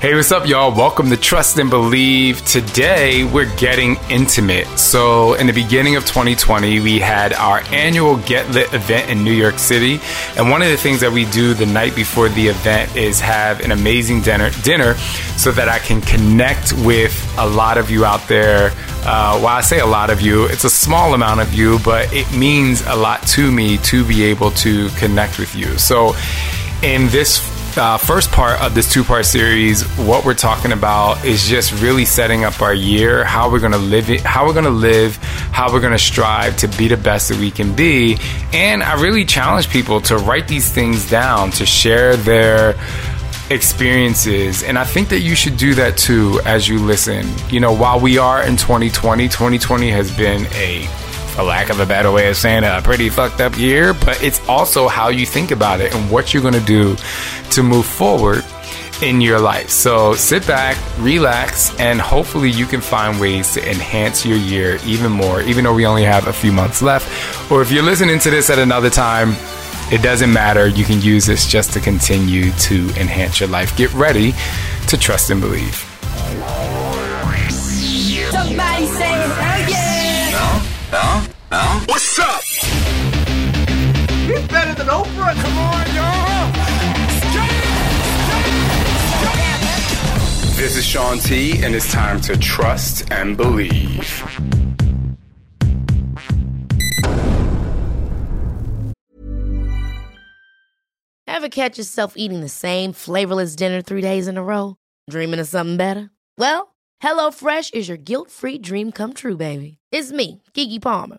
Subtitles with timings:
[0.00, 0.72] Hey, what's up, y'all?
[0.72, 2.44] Welcome to Trust and Believe.
[2.44, 4.68] Today, we're getting intimate.
[4.78, 9.32] So, in the beginning of 2020, we had our annual Get Lit event in New
[9.32, 9.98] York City.
[10.36, 13.58] And one of the things that we do the night before the event is have
[13.58, 14.94] an amazing dinner, dinner
[15.36, 18.70] so that I can connect with a lot of you out there.
[19.04, 22.08] Uh, while I say a lot of you, it's a small amount of you, but
[22.12, 25.76] it means a lot to me to be able to connect with you.
[25.76, 26.14] So,
[26.84, 31.46] in this uh, first part of this two part series, what we're talking about is
[31.48, 34.64] just really setting up our year, how we're going to live it, how we're going
[34.64, 35.16] to live,
[35.52, 38.18] how we're going to strive to be the best that we can be.
[38.52, 42.74] And I really challenge people to write these things down, to share their
[43.50, 44.62] experiences.
[44.62, 47.26] And I think that you should do that too as you listen.
[47.48, 50.86] You know, while we are in 2020, 2020 has been a
[51.38, 54.20] for lack of a better way of saying it, a pretty fucked up year, but
[54.24, 56.96] it's also how you think about it and what you're going to do
[57.48, 58.44] to move forward
[59.02, 59.70] in your life.
[59.70, 65.12] So sit back, relax, and hopefully you can find ways to enhance your year even
[65.12, 67.06] more, even though we only have a few months left.
[67.52, 69.34] Or if you're listening to this at another time,
[69.92, 70.66] it doesn't matter.
[70.66, 73.76] You can use this just to continue to enhance your life.
[73.76, 74.34] Get ready
[74.88, 75.84] to trust and believe.
[81.50, 81.56] Huh?
[81.60, 81.84] Huh?
[81.88, 82.42] What's up?
[84.26, 85.34] He's better than Oprah.
[85.40, 86.52] Come on, y'all.
[90.56, 94.22] This is Shaun T, and it's time to trust and believe.
[101.26, 104.76] Ever catch yourself eating the same flavorless dinner three days in a row?
[105.08, 106.10] Dreaming of something better?
[106.36, 109.78] Well, HelloFresh is your guilt free dream come true, baby.
[109.92, 111.18] It's me, Keke Palmer.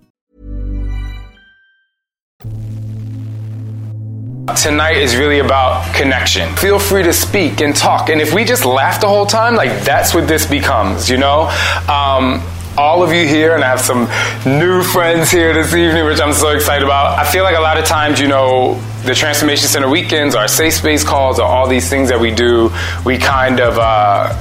[4.55, 6.53] Tonight is really about connection.
[6.55, 8.09] Feel free to speak and talk.
[8.09, 11.49] And if we just laugh the whole time, like that's what this becomes, you know?
[11.87, 12.41] Um,
[12.77, 14.09] all of you here, and I have some
[14.45, 17.19] new friends here this evening, which I'm so excited about.
[17.19, 20.73] I feel like a lot of times, you know, the Transformation Center weekends, our safe
[20.75, 22.71] space calls, or all these things that we do,
[23.05, 24.33] we kind of, uh,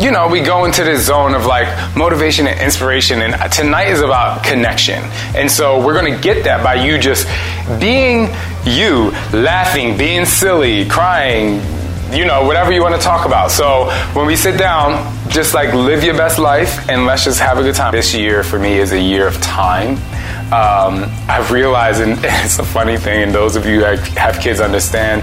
[0.00, 3.20] you know, we go into this zone of like motivation and inspiration.
[3.20, 5.02] And tonight is about connection.
[5.36, 7.28] And so we're going to get that by you just
[7.78, 8.30] being
[8.64, 11.60] you, laughing, being silly, crying,
[12.12, 13.50] you know, whatever you want to talk about.
[13.50, 17.58] So when we sit down, just like live your best life and let's just have
[17.58, 17.92] a good time.
[17.92, 19.98] This year for me is a year of time.
[20.52, 24.60] Um, I've realized, and it's a funny thing, and those of you that have kids
[24.60, 25.22] understand,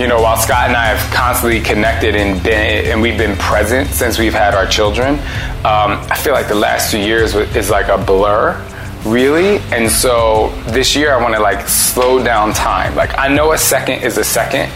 [0.00, 3.88] you know, while Scott and I have constantly connected and been, and we've been present
[3.90, 5.18] since we've had our children,
[5.64, 8.60] um, I feel like the last two years is like a blur
[9.04, 9.58] really.
[9.72, 12.94] And so this year i want to like slow down time.
[12.94, 14.70] Like i know a second is a second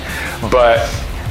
[0.51, 0.79] but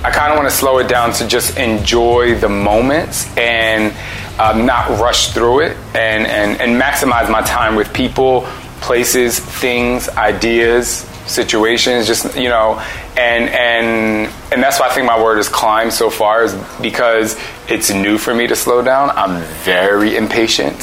[0.03, 3.35] i kind of want to slow it down to just enjoy the moments.
[3.37, 3.93] And
[4.39, 8.41] um, not rush through it and, and, and maximize my time with people
[8.81, 12.79] places things ideas situations just you know
[13.17, 17.35] and and and that's why i think my word is climb so far is because
[17.67, 19.09] it's new for me to slow down.
[19.11, 20.75] I'm very impatient.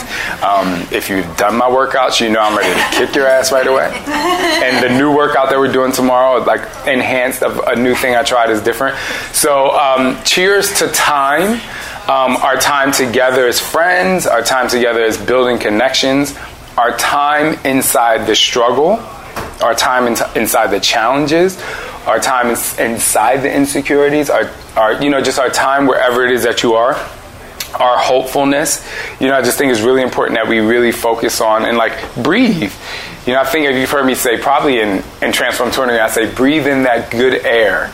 [0.42, 3.66] Um, if you've done my workouts you know i'm ready to kick your ass right
[3.66, 3.92] away.
[4.06, 8.22] And the new workout that we're doing tomorrow like enhanced of a new thing i
[8.22, 8.96] tried is different.
[9.32, 11.60] So um, cheers to time
[12.08, 16.36] um, our time together as friends our time together as building connections
[16.76, 18.96] our time inside the struggle
[19.62, 21.60] our time in, inside the challenges,
[22.06, 22.56] our time in,
[22.92, 26.74] inside the insecurities, our, our, you know, just our time wherever it is that you
[26.74, 26.94] are,
[27.74, 28.86] our hopefulness.
[29.20, 31.92] You know, I just think it's really important that we really focus on and like
[32.16, 32.72] breathe.
[33.26, 36.08] You know, I think if you've heard me say, probably in, in Transform Touring, I
[36.08, 37.92] say, breathe in that good air.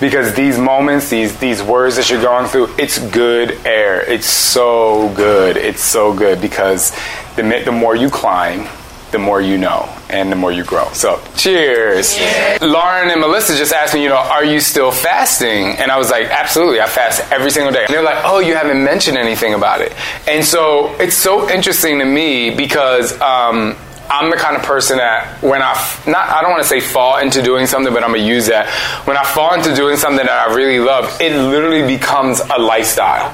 [0.00, 4.00] Because these moments, these these words that you're going through, it's good air.
[4.10, 5.56] It's so good.
[5.56, 6.90] It's so good because
[7.36, 8.66] the the more you climb,
[9.12, 10.90] the more you know and the more you grow.
[10.92, 12.18] So, cheers.
[12.60, 15.76] Lauren and Melissa just asked me, you know, are you still fasting?
[15.78, 16.80] And I was like, absolutely.
[16.80, 17.84] I fast every single day.
[17.84, 19.92] And they're like, oh, you haven't mentioned anything about it.
[20.26, 23.76] And so it's so interesting to me because um,
[24.10, 26.80] I'm the kind of person that when I f- not I don't want to say
[26.80, 28.66] fall into doing something, but I'm gonna use that.
[29.06, 33.32] When I fall into doing something that I really love, it literally becomes a lifestyle.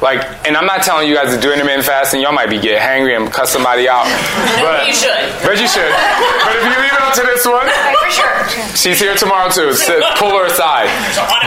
[0.00, 2.20] Like, and I'm not telling you guys to do intermittent fasting.
[2.22, 4.06] Y'all might be get hangry and cuss somebody out,
[4.62, 5.26] but You should.
[5.42, 5.90] But you should.
[5.90, 8.76] But if you leave it up to this one, For sure.
[8.78, 9.72] she's here tomorrow too.
[9.74, 10.86] So pull her aside.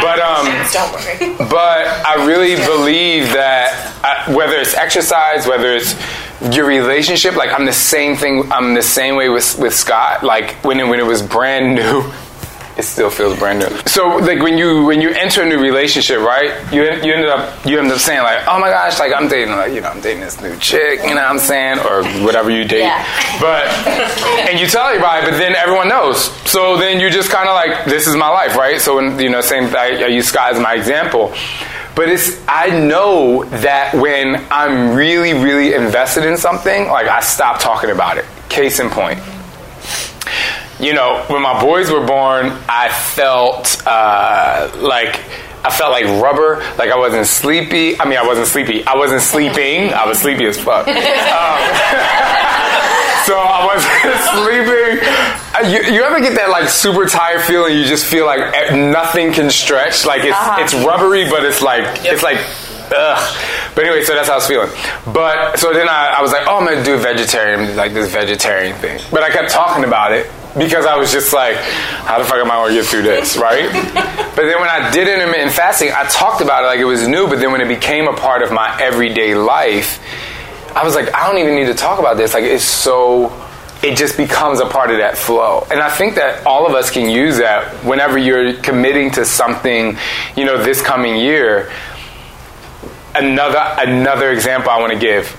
[0.04, 1.48] But um, Don't worry.
[1.48, 3.72] but I really believe that
[4.04, 5.96] uh, whether it's exercise, whether it's
[6.50, 8.52] your relationship, like I'm the same thing.
[8.52, 10.24] I'm the same way with with Scott.
[10.24, 12.12] Like when it, when it was brand new.
[12.78, 13.68] It still feels brand new.
[13.86, 16.52] So, like when you when you enter a new relationship, right?
[16.72, 19.54] You you ended up you end up saying like, oh my gosh, like I'm dating
[19.56, 22.50] like you know I'm dating this new chick, you know what I'm saying, or whatever
[22.50, 22.80] you date.
[22.80, 23.06] Yeah.
[23.42, 23.68] But
[24.50, 26.32] and you tell everybody, but then everyone knows.
[26.50, 28.80] So then you just kind of like, this is my life, right?
[28.80, 31.34] So when you know, same I, I use Scott as my example.
[31.96, 37.60] But it's I know that when I'm really really invested in something, like I stop
[37.60, 38.26] talking about it.
[38.50, 39.20] Case in point
[40.82, 45.22] you know, when my boys were born, I felt uh, like
[45.64, 46.58] I felt like rubber.
[46.78, 48.00] Like I wasn't sleepy.
[48.00, 48.84] I mean, I wasn't sleepy.
[48.86, 49.94] I wasn't sleeping.
[49.94, 50.88] I was sleepy as fuck.
[50.98, 50.98] Um,
[53.26, 55.06] so I wasn't sleeping.
[55.54, 57.78] Uh, You, you ever get that like super tired feeling?
[57.78, 60.06] You just feel like nothing can stretch.
[60.06, 60.38] Like it's
[60.74, 62.40] it's rubbery, but it's like it's like.
[62.94, 63.48] Ugh.
[63.74, 64.70] But anyway, so that's how I was feeling.
[65.14, 68.76] But so then I, I was like, oh, I'm gonna do vegetarian, like this vegetarian
[68.78, 69.00] thing.
[69.12, 72.52] But I kept talking about it because I was just like, how the fuck am
[72.52, 73.72] I gonna get through this, right?
[74.36, 77.28] but then when I did intermittent fasting, I talked about it like it was new.
[77.28, 80.00] But then when it became a part of my everyday life,
[80.76, 82.34] I was like, I don't even need to talk about this.
[82.34, 83.32] Like it's so.
[83.84, 85.66] It just becomes a part of that flow.
[85.72, 89.98] And I think that all of us can use that whenever you're committing to something,
[90.36, 91.72] you know, this coming year
[93.16, 95.38] another another example I want to give.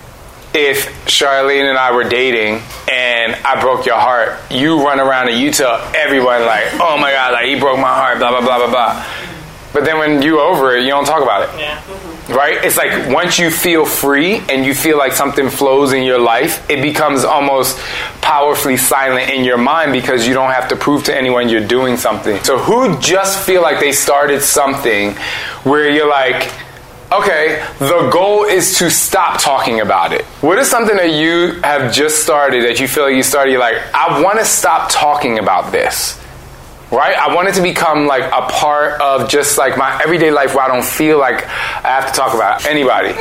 [0.55, 5.39] If Charlene and I were dating and I broke your heart, you run around and
[5.39, 8.59] you tell everyone like, "Oh my god, like he broke my heart," blah blah blah
[8.59, 9.07] blah blah.
[9.73, 11.59] But then when you over it, you don't talk about it.
[11.59, 11.81] Yeah.
[11.81, 12.35] Mm-hmm.
[12.35, 12.65] Right?
[12.65, 16.69] It's like once you feel free and you feel like something flows in your life,
[16.71, 17.79] it becomes almost
[18.21, 21.97] powerfully silent in your mind because you don't have to prove to anyone you're doing
[21.97, 22.43] something.
[22.45, 25.15] So who just feel like they started something
[25.65, 26.51] where you're like,
[27.13, 30.25] okay, the goal is to stop talking about it.
[30.41, 33.61] What is something that you have just started that you feel like you started, you're
[33.61, 36.19] like, I want to stop talking about this?
[36.91, 37.17] Right?
[37.17, 40.65] I want it to become like a part of just like my everyday life where
[40.65, 43.15] I don't feel like I have to talk about anybody.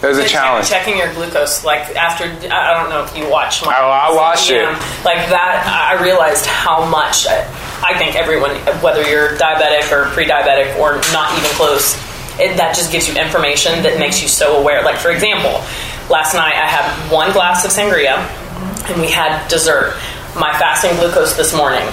[0.00, 0.68] There's a Check- challenge.
[0.68, 3.64] Checking your glucose, like after I I don't know if you watch.
[3.64, 4.64] My Oh, I watched it.
[5.04, 5.62] Like that,
[5.96, 7.26] I realized how much.
[7.28, 7.46] I
[7.86, 8.50] I think everyone,
[8.82, 11.94] whether you're diabetic or pre-diabetic or not even close,
[12.38, 14.82] it, that just gives you information that makes you so aware.
[14.82, 15.52] Like for example,
[16.10, 18.18] last night I had one glass of sangria,
[18.90, 19.96] and we had dessert.
[20.36, 21.86] My fasting glucose this morning,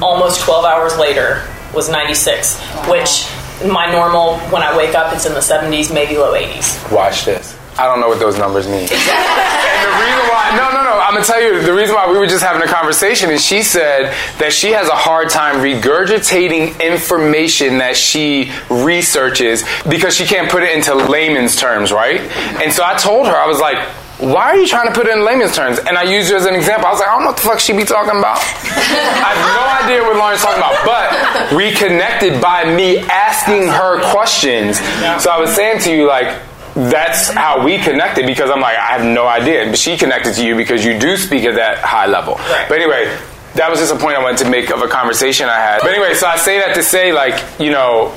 [0.00, 2.58] almost 12 hours later, was 96,
[2.88, 3.28] which
[3.70, 6.90] my normal when I wake up it's in the 70s, maybe low 80s.
[6.90, 7.56] Watch this.
[7.76, 8.86] I don't know what those numbers mean.
[8.90, 12.16] and the reason why, no, no, no, I'm gonna tell you the reason why we
[12.18, 16.80] were just having a conversation is she said that she has a hard time regurgitating
[16.80, 22.20] information that she researches because she can't put it into layman's terms, right?
[22.62, 23.78] And so I told her, I was like,
[24.18, 25.78] why are you trying to put it in layman's terms?
[25.80, 26.86] And I used her as an example.
[26.86, 28.38] I was like, I don't know what the fuck she be talking about.
[28.64, 30.78] I have no idea what Lauren's talking about.
[30.86, 34.78] But we connected by me asking her questions.
[35.22, 36.40] So I was saying to you, like,
[36.74, 39.66] that's how we connected because I'm like, I have no idea.
[39.66, 42.34] But she connected to you because you do speak at that high level.
[42.34, 42.66] Right.
[42.68, 43.16] But anyway,
[43.54, 45.80] that was just a point I wanted to make of a conversation I had.
[45.82, 48.08] But anyway, so I say that to say, like, you know,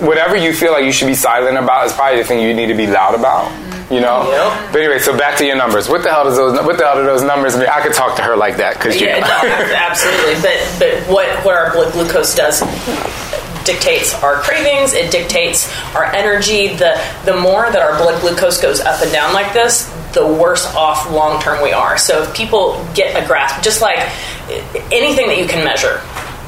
[0.00, 2.66] whatever you feel like you should be silent about is probably the thing you need
[2.66, 3.52] to be loud about.
[3.92, 4.26] You know.
[4.30, 4.72] Yep.
[4.72, 5.88] But anyway, so back to your numbers.
[5.90, 6.58] What the hell does those?
[6.64, 7.68] What the hell do those numbers mean?
[7.68, 9.28] I could talk to her like that because you Yeah, know.
[9.28, 10.34] no, absolutely.
[10.42, 12.62] But but what what our blood glucose does
[13.64, 14.92] dictates our cravings.
[14.92, 16.68] It dictates our energy.
[16.68, 20.66] The the more that our blood glucose goes up and down like this, the worse
[20.74, 21.98] off long term we are.
[21.98, 23.98] So if people get a grasp, just like
[24.92, 26.00] anything that you can measure.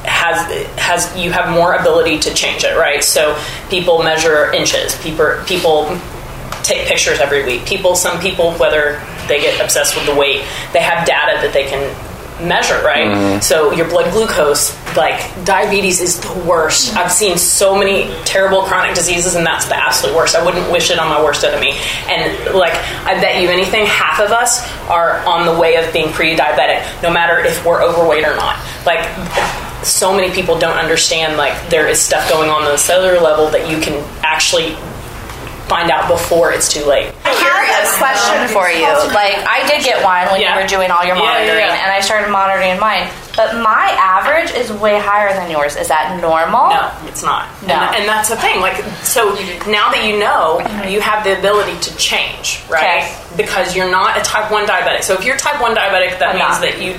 [0.08, 3.02] Has has you have more ability to change it, right?
[3.02, 3.36] So
[3.70, 4.96] people measure inches.
[5.02, 5.98] People people
[6.66, 7.64] take pictures every week.
[7.64, 11.64] People, some people, whether they get obsessed with the weight, they have data that they
[11.64, 11.94] can
[12.40, 13.08] measure, right?
[13.08, 13.40] Mm-hmm.
[13.40, 16.96] So your blood glucose, like diabetes is the worst.
[16.96, 20.34] I've seen so many terrible chronic diseases, and that's the absolute worst.
[20.34, 21.72] I wouldn't wish it on my worst enemy.
[22.08, 22.74] And like,
[23.04, 27.12] I bet you anything, half of us are on the way of being pre-diabetic, no
[27.12, 28.58] matter if we're overweight or not.
[28.84, 29.04] Like,
[29.84, 33.48] so many people don't understand like there is stuff going on on the cellular level
[33.50, 34.76] that you can actually
[35.68, 37.12] find out before it's too late.
[37.24, 38.86] I have a question for you.
[39.14, 40.54] Like, I did get one when Yeah.
[40.56, 41.82] you were doing all your Yeah, yeah, monitoring, yeah.
[41.82, 43.08] and I started monitoring mine.
[43.36, 45.76] But my average is way higher than yours.
[45.76, 46.70] Is that normal?
[46.70, 47.48] No, it's not.
[47.66, 47.74] No.
[47.74, 48.60] And, and that's the thing.
[48.60, 49.34] Like, so
[49.68, 53.02] now that you know, you have the ability to change, right?
[53.04, 53.16] Okay.
[53.36, 55.02] Because you're not a type 1 diabetic.
[55.02, 56.60] So if you're type 1 diabetic, that I'm means not.
[56.62, 56.92] that you,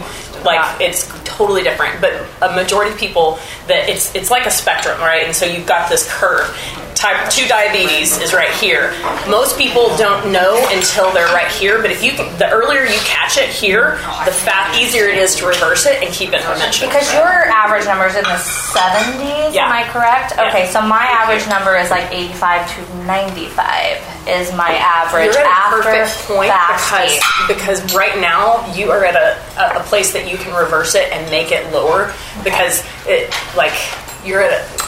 [0.43, 0.81] like, Not.
[0.81, 2.01] it's totally different.
[2.01, 5.25] But a majority of people, that it's, it's like a spectrum, right?
[5.25, 6.55] And so you've got this curve.
[6.97, 8.89] Type 2 diabetes is right here.
[9.29, 13.37] Most people don't know until they're right here, but if you, the earlier you catch
[13.37, 16.89] it here, the fat easier it is to reverse it and keep it remission.
[16.89, 18.41] Because your average number is in the
[18.73, 19.65] 70s, Yeah.
[19.65, 20.33] am I correct?
[20.35, 20.49] Yeah.
[20.49, 25.79] Okay, so my average number is like 85 to 95 is my average You're at
[25.79, 27.21] a perfect point fasting.
[27.47, 31.11] because because right now you are at a, a, place that you can reverse it
[31.11, 32.13] and make it lower
[32.43, 33.73] because it like
[34.25, 34.86] you're at a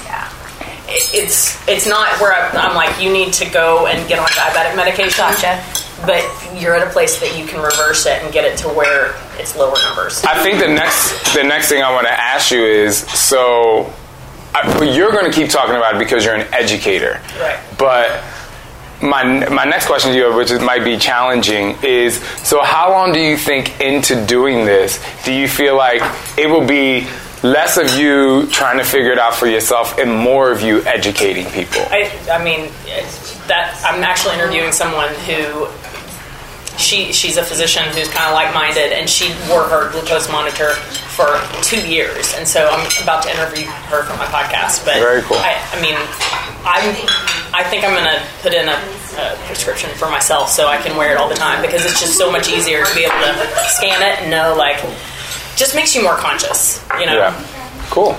[0.90, 4.76] it's it's not where I'm, I'm like you need to go and get on diabetic
[4.76, 5.18] medication.
[5.18, 5.64] Gotcha.
[6.06, 6.24] But
[6.60, 9.56] you're at a place that you can reverse it and get it to where it's
[9.58, 10.24] lower numbers.
[10.24, 13.94] I think the next the next thing I want to ask you is so
[14.54, 17.60] I, you're going to keep talking about it because you're an educator, Right.
[17.78, 18.24] But
[19.02, 23.14] my my next question to you, which is, might be challenging, is so how long
[23.14, 26.02] do you think into doing this do you feel like
[26.38, 27.08] it will be
[27.44, 31.46] less of you trying to figure it out for yourself and more of you educating
[31.48, 31.82] people?
[31.90, 32.70] I, I mean,
[33.48, 35.68] that I'm actually interviewing someone who
[36.78, 40.74] she she's a physician who's kind of like minded, and she wore her glucose monitor
[41.18, 41.28] for
[41.62, 44.86] two years, and so I'm about to interview her for my podcast.
[44.86, 45.38] But Very cool.
[45.38, 45.96] I, I mean,
[46.64, 46.96] I'm
[47.54, 48.80] I think I'm gonna put in a
[49.46, 52.32] prescription for myself so I can wear it all the time because it's just so
[52.32, 54.80] much easier to be able to scan it and know like
[55.60, 57.18] just makes you more conscious, you know.
[57.18, 57.46] Yeah.
[57.90, 58.18] Cool.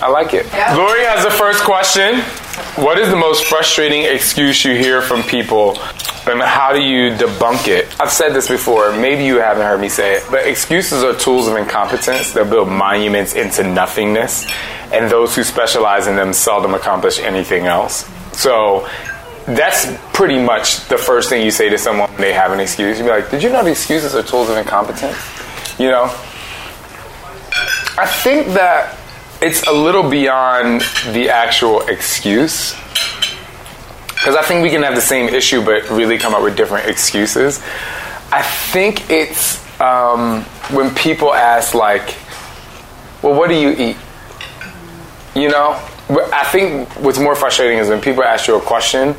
[0.00, 0.46] I like it.
[0.76, 2.20] Lori has the first question.
[2.82, 5.76] What is the most frustrating excuse you hear from people?
[6.26, 7.88] And how do you debunk it?
[8.00, 8.92] I've said this before.
[8.92, 12.68] Maybe you haven't heard me say it, but excuses are tools of incompetence that build
[12.68, 14.46] monuments into nothingness,
[14.92, 18.08] and those who specialize in them seldom accomplish anything else.
[18.32, 18.88] So
[19.46, 22.98] that's pretty much the first thing you say to someone when they have an excuse.
[22.98, 25.18] You'd be like, Did you know the excuses are tools of incompetence?
[25.78, 26.14] You know?
[27.98, 28.96] I think that
[29.42, 32.74] it's a little beyond the actual excuse.
[34.06, 36.86] Because I think we can have the same issue but really come up with different
[36.86, 37.60] excuses.
[38.30, 42.14] I think it's um, when people ask, like,
[43.20, 43.96] well, what do you eat?
[45.34, 45.72] You know?
[46.08, 49.14] I think what's more frustrating is when people ask you a question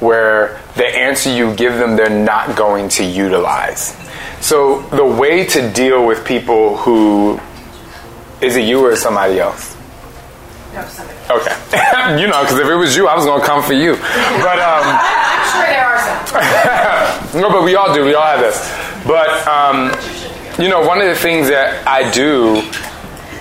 [0.00, 3.96] where the answer you give them they're not going to utilize.
[4.40, 7.40] So the way to deal with people who
[8.40, 9.76] is it you or somebody else?
[10.74, 11.18] No, somebody.
[11.30, 12.20] Okay.
[12.20, 13.96] you know, because if it was you, I was going to come for you.
[13.96, 17.40] But, um, I'm sure there are some.
[17.40, 18.04] no, but we all do.
[18.04, 18.58] We all have this.
[19.06, 19.92] But, um,
[20.62, 22.62] you know, one of the things that I do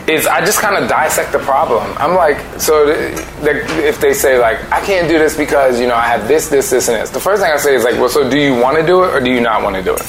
[0.07, 1.83] is I just kind of dissect the problem.
[1.97, 5.87] I'm like, so th- th- if they say, like, I can't do this because, you
[5.87, 7.95] know, I have this, this, this, and this, the first thing I say is, like,
[7.95, 9.95] well, so do you want to do it or do you not want to do
[9.95, 10.05] it?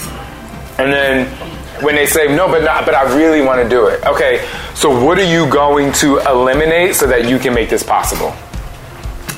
[0.78, 4.04] And then when they say no, but not, but I really want to do it.
[4.04, 8.35] Okay, so what are you going to eliminate so that you can make this possible?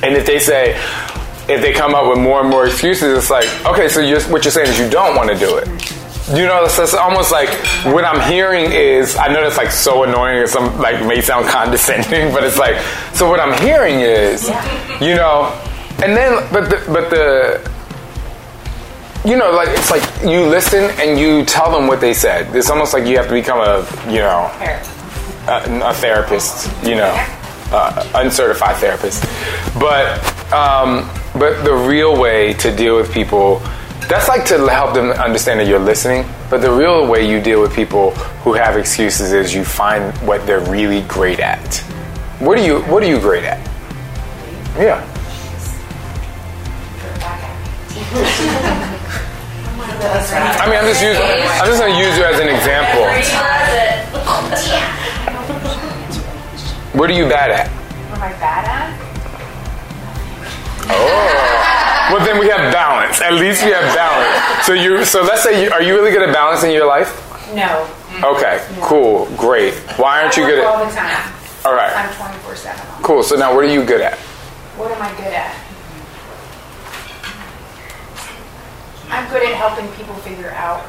[0.02, 0.76] And if they say,
[1.48, 4.44] if they come up with more and more excuses, it's like, okay, so you're, what
[4.44, 5.66] you're saying is you don't want to do it.
[6.28, 7.48] You know, it's, it's almost like
[7.86, 11.46] what I'm hearing is, I know that's like so annoying or some like may sound
[11.48, 12.78] condescending, but it's like,
[13.14, 14.46] so what I'm hearing is,
[15.00, 15.58] you know,
[16.02, 17.77] and then, but the, but the,
[19.24, 22.54] you know, like it's like you listen and you tell them what they said.
[22.54, 24.50] It's almost like you have to become a, you know,
[25.48, 27.12] a, a therapist, you know,
[27.72, 29.22] uh, uncertified therapist.
[29.78, 30.22] But
[30.52, 33.58] um, but the real way to deal with people,
[34.08, 36.24] that's like to help them understand that you're listening.
[36.48, 40.46] But the real way you deal with people who have excuses is you find what
[40.46, 41.76] they're really great at.
[42.38, 43.58] What are you What are you great at?
[44.78, 45.04] Yeah.
[49.80, 51.22] I mean, I'm just using.
[51.22, 53.06] I'm just going to use you as an example.
[56.98, 57.68] What are you bad at?
[57.68, 58.90] What am I bad at?
[60.90, 62.14] Oh.
[62.14, 63.20] Well, then we have balance.
[63.20, 64.66] At least we have balance.
[64.66, 65.04] So you.
[65.04, 67.24] So let's say, you, are you really good at balancing your life?
[67.54, 67.88] No.
[68.24, 69.74] Okay, cool, great.
[69.96, 70.64] Why aren't you good at?
[70.64, 71.32] all the time.
[71.64, 73.02] All right, I'm 24 7.
[73.02, 73.22] cool.
[73.22, 74.18] So now, what are you good at?
[74.76, 75.54] What am I good at?
[79.10, 80.80] I'm good at helping people figure out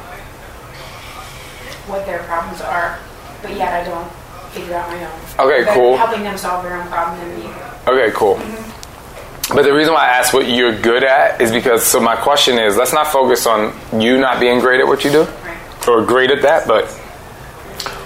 [1.88, 2.98] what their problems are,
[3.42, 4.10] but yet I don't
[4.52, 5.48] figure out my own.
[5.50, 5.96] Okay, But cool.
[5.96, 7.50] Helping them solve their own problem and me.
[7.88, 8.36] Okay, cool.
[8.36, 9.54] Mm-hmm.
[9.54, 12.56] But the reason why I ask what you're good at is because, so my question
[12.58, 15.88] is let's not focus on you not being great at what you do Right.
[15.88, 16.86] or great at that, but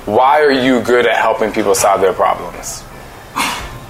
[0.07, 2.83] why are you good at helping people solve their problems?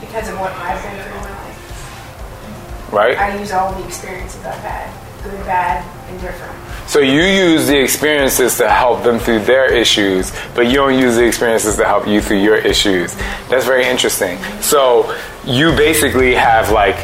[0.00, 2.93] Because of what I've been through in my life.
[2.93, 3.19] Right?
[3.19, 4.90] I use all the experiences I've had
[5.23, 5.85] good, bad,
[6.21, 6.55] different.
[6.89, 11.17] So you use the experiences to help them through their issues, but you don't use
[11.17, 13.15] the experiences to help you through your issues.
[13.49, 14.39] That's very interesting.
[14.61, 16.97] So you basically have like,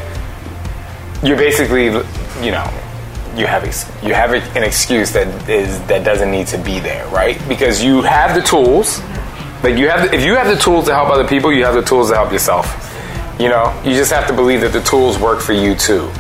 [1.23, 1.87] you basically,
[2.45, 2.69] you know,
[3.37, 3.65] you have
[4.03, 7.41] you have an excuse that is that doesn't need to be there, right?
[7.49, 9.01] Because you have the tools.
[9.63, 11.83] Like you have, if you have the tools to help other people, you have the
[11.83, 12.67] tools to help yourself.
[13.39, 16.11] You know, you just have to believe that the tools work for you too.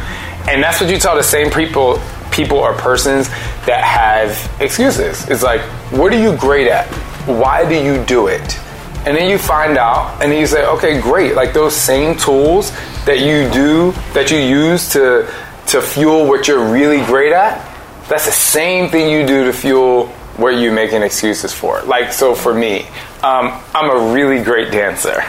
[0.48, 3.28] And that's what you tell the same people people or persons
[3.66, 5.28] that have excuses.
[5.28, 5.60] It's like,
[5.92, 6.86] what are you great at?
[7.26, 8.58] Why do you do it?
[9.06, 11.34] And then you find out and then you say, okay, great.
[11.34, 12.70] Like those same tools
[13.06, 15.32] that you do that you use to
[15.68, 17.64] to fuel what you're really great at,
[18.08, 21.80] that's the same thing you do to fuel what you're making excuses for.
[21.82, 22.86] Like so for me,
[23.22, 25.22] um, I'm a really great dancer.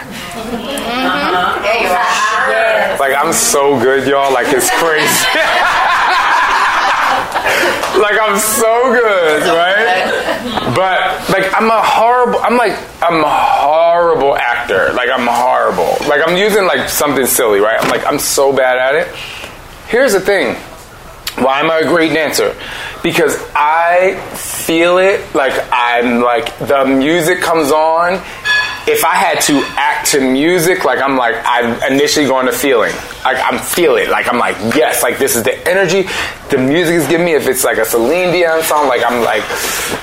[2.98, 4.32] Like I'm so good, y'all.
[4.32, 5.26] Like it's crazy.
[8.00, 10.72] like I'm so good, right?
[10.74, 12.38] But like I'm a horrible.
[12.40, 14.92] I'm like I'm a horrible actor.
[14.92, 15.96] Like I'm horrible.
[16.08, 17.82] Like I'm using like something silly, right?
[17.82, 19.14] I'm like I'm so bad at it.
[19.88, 20.56] Here's the thing.
[21.42, 22.54] Why am I a great dancer?
[23.02, 25.34] Because I feel it.
[25.34, 28.22] Like I'm like the music comes on.
[28.84, 32.92] If I had to act to music, like I'm like I'm initially going to feeling.
[33.24, 34.10] Like I'm feeling.
[34.10, 35.02] Like I'm like yes.
[35.02, 36.08] Like this is the energy
[36.50, 37.34] the music is giving me.
[37.34, 39.42] If it's like a Celine Dion song, like I'm like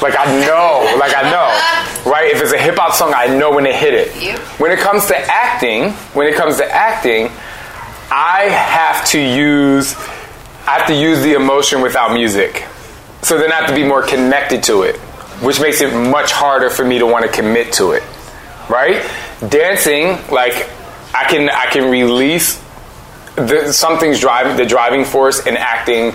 [0.02, 0.98] like I know.
[0.98, 2.10] Like I know.
[2.10, 2.32] Right?
[2.34, 4.40] If it's a hip hop song, I know when to hit it.
[4.60, 7.28] When it comes to acting, when it comes to acting,
[8.12, 9.94] I have to use
[10.66, 12.64] I have to use the emotion without music.
[13.24, 14.96] So then I have to be more connected to it,
[15.42, 18.04] which makes it much harder for me to want to commit to it.
[18.70, 19.04] Right?
[19.50, 20.70] Dancing, like
[21.14, 22.64] I can I can release
[23.36, 26.14] the, something's driving the driving force and acting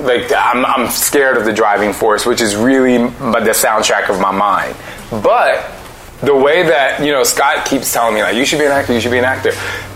[0.00, 4.32] like I'm, I'm scared of the driving force, which is really the soundtrack of my
[4.32, 4.76] mind.
[5.10, 5.70] But
[6.20, 8.92] the way that you know Scott keeps telling me like you should be an actor,
[8.92, 9.52] you should be an actor.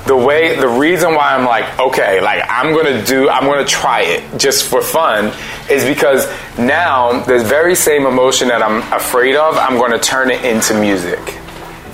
[0.09, 4.01] The way, the reason why I'm like okay, like I'm gonna do, I'm gonna try
[4.05, 5.33] it just for fun,
[5.71, 6.27] is because
[6.59, 11.21] now the very same emotion that I'm afraid of, I'm gonna turn it into music,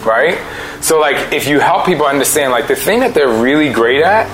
[0.07, 0.38] right?
[0.81, 4.31] So like if you help people understand like the thing that they're really great at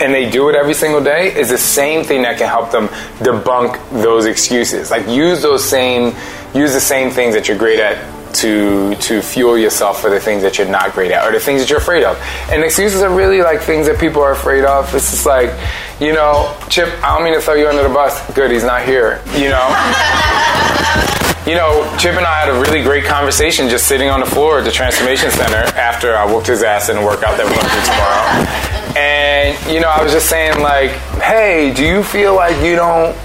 [0.00, 2.88] and they do it every single day is the same thing that can help them
[3.18, 4.90] debunk those excuses.
[4.90, 6.12] Like use those same
[6.54, 10.42] use the same things that you're great at to to fuel yourself for the things
[10.42, 12.16] that you're not great at or the things that you're afraid of.
[12.50, 14.94] And excuses are really like things that people are afraid of.
[14.94, 15.50] It's just like,
[16.00, 18.32] you know, Chip, I don't mean to throw you under the bus.
[18.34, 19.22] Good, he's not here.
[19.36, 21.16] You know?
[21.46, 24.58] You know, Chip and I had a really great conversation just sitting on the floor
[24.58, 27.64] at the Transformation Center after I whooped his ass in the workout that we're going
[27.64, 28.70] to do tomorrow.
[28.94, 30.90] And, you know, I was just saying, like,
[31.22, 33.16] hey, do you feel like you don't,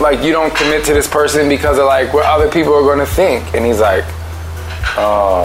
[0.00, 3.00] like, you don't commit to this person because of, like, what other people are going
[3.00, 3.52] to think?
[3.52, 4.04] And he's like,
[4.96, 5.44] oh,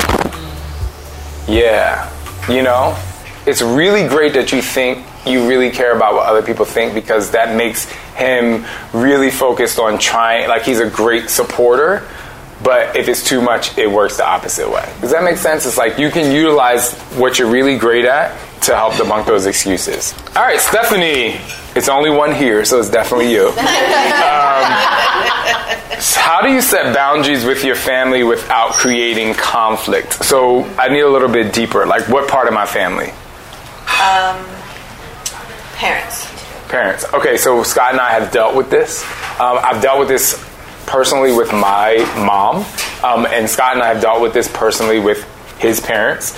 [1.47, 2.09] yeah.
[2.49, 2.97] You know,
[3.45, 7.31] it's really great that you think you really care about what other people think because
[7.31, 12.07] that makes him really focused on trying like he's a great supporter
[12.63, 14.91] but if it's too much it works the opposite way.
[15.01, 15.65] Does that make sense?
[15.65, 20.13] It's like you can utilize what you're really great at to help debunk those excuses
[20.35, 21.39] all right stephanie
[21.75, 23.55] it's only one here so it's definitely you um,
[26.15, 31.09] how do you set boundaries with your family without creating conflict so i need a
[31.09, 33.11] little bit deeper like what part of my family
[33.99, 34.45] Um,
[35.75, 36.27] parents.
[36.69, 37.05] Parents.
[37.13, 39.03] Okay, so Scott and I have dealt with this.
[39.39, 40.37] Um, I've dealt with this
[40.85, 42.57] personally with my mom,
[43.03, 45.23] um, and Scott and I have dealt with this personally with
[45.57, 46.37] his parents.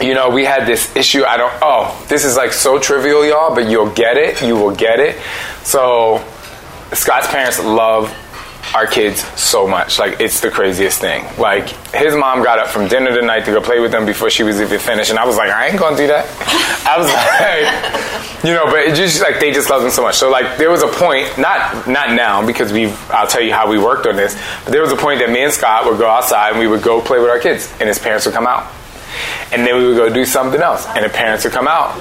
[0.00, 1.24] You know, we had this issue.
[1.24, 1.52] I don't.
[1.60, 4.42] Oh, this is like so trivial, y'all, but you'll get it.
[4.42, 5.20] You will get it.
[5.64, 6.24] So,
[6.92, 8.10] Scott's parents love
[8.74, 9.98] our kids so much.
[9.98, 11.24] Like it's the craziest thing.
[11.38, 14.42] Like his mom got up from dinner tonight to go play with them before she
[14.42, 16.24] was even finished, and I was like, I ain't gonna do that.
[16.88, 20.16] I was like, you know, but it just like they just love them so much.
[20.16, 23.68] So like there was a point, not not now because we I'll tell you how
[23.68, 26.08] we worked on this, but there was a point that me and Scott would go
[26.08, 28.70] outside and we would go play with our kids, and his parents would come out,
[29.52, 31.96] and then we would go do something else, and the parents would come out,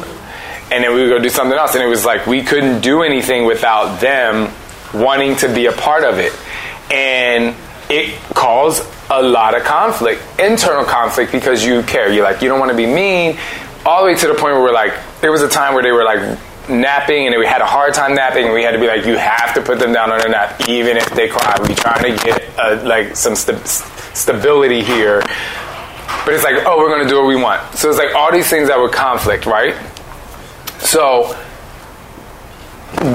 [0.71, 3.03] and then we would go do something else, and it was like we couldn't do
[3.03, 4.51] anything without them
[4.93, 6.33] wanting to be a part of it.
[6.91, 7.55] And
[7.89, 12.11] it caused a lot of conflict, internal conflict, because you care.
[12.11, 13.37] You're like, you don't want to be mean,
[13.85, 15.91] all the way to the point where we're like, there was a time where they
[15.91, 18.45] were like napping and we had a hard time napping.
[18.45, 20.69] And we had to be like you have to put them down on a nap
[20.69, 21.57] even if they cry.
[21.59, 25.21] We're trying to get uh, like some st- stability here
[26.25, 27.61] but it's like oh we're going to do what we want.
[27.75, 29.75] So it's like all these things that would conflict right?
[30.79, 31.35] So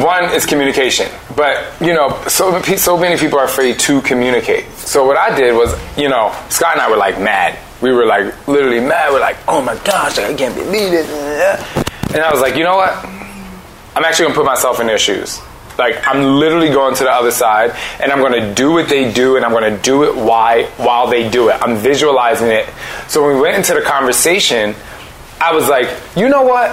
[0.03, 1.09] one is communication.
[1.37, 4.71] But you know so, so many people are afraid to communicate.
[4.73, 7.59] So what i did was you know scott and i were like mad.
[7.83, 9.13] We were like literally mad.
[9.13, 11.07] We're like oh my gosh i can't believe it.
[12.15, 13.05] And i was like you know what?
[13.95, 15.41] I'm actually to put myself in their shoes
[15.79, 19.13] like i'm literally going to the other side and i'm going to do what they
[19.13, 21.61] do and i'm going to do it why while they do it.
[21.63, 22.69] I'm visualizing it.
[23.09, 24.75] So when we went into the conversation
[25.41, 26.71] i was like you know what?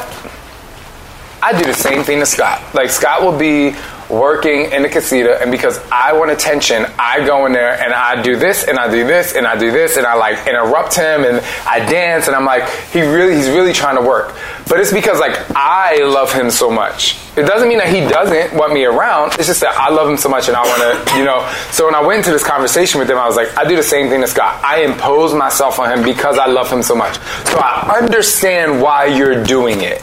[1.41, 2.61] I do the same thing to Scott.
[2.73, 3.75] Like Scott will be
[4.13, 8.21] working in the casita, and because I want attention, I go in there and I
[8.21, 11.23] do this and I do this and I do this and I like interrupt him
[11.25, 14.35] and I dance and I'm like, he really, he's really trying to work.
[14.69, 17.19] But it's because like I love him so much.
[17.35, 19.33] It doesn't mean that he doesn't want me around.
[19.39, 21.51] It's just that I love him so much and I want to, you know.
[21.71, 23.83] So when I went into this conversation with him, I was like, I do the
[23.83, 24.63] same thing to Scott.
[24.63, 27.17] I impose myself on him because I love him so much.
[27.45, 30.01] So I understand why you're doing it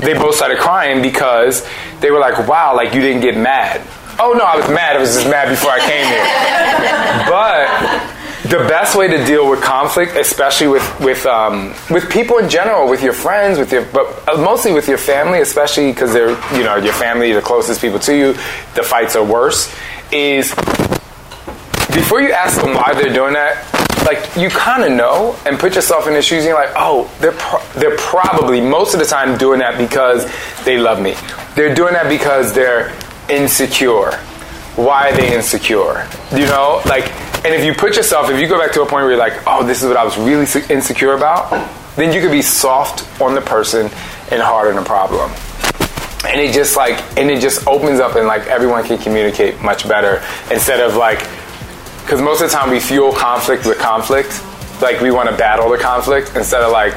[0.00, 1.66] they both started crying because
[2.00, 3.86] they were like, wow, like you didn't get mad.
[4.18, 4.96] Oh no, I was mad.
[4.96, 6.26] I was just mad before I came here.
[7.30, 12.48] but the best way to deal with conflict, especially with with um, with people in
[12.48, 16.64] general, with your friends, with your but mostly with your family, especially because they're you
[16.64, 18.32] know your family, the closest people to you,
[18.74, 19.74] the fights are worse.
[20.12, 20.50] Is
[21.94, 23.64] before you ask them why they're doing that,
[24.04, 27.10] like you kind of know and put yourself in their shoes and you're like oh
[27.20, 30.30] they're, pro- they're probably most of the time doing that because
[30.64, 31.14] they love me.
[31.54, 32.96] They're doing that because they're
[33.28, 34.12] insecure.
[34.76, 36.08] Why are they insecure?
[36.32, 36.80] You know?
[36.86, 37.10] Like
[37.44, 39.42] and if you put yourself if you go back to a point where you're like
[39.46, 41.50] oh this is what i was really insecure about
[41.96, 43.90] then you could be soft on the person
[44.30, 45.30] and hard on the problem.
[46.24, 49.88] And it just like and it just opens up and like everyone can communicate much
[49.88, 51.26] better instead of like
[52.02, 54.42] because most of the time we fuel conflict with conflict.
[54.82, 56.94] Like we want to battle the conflict instead of like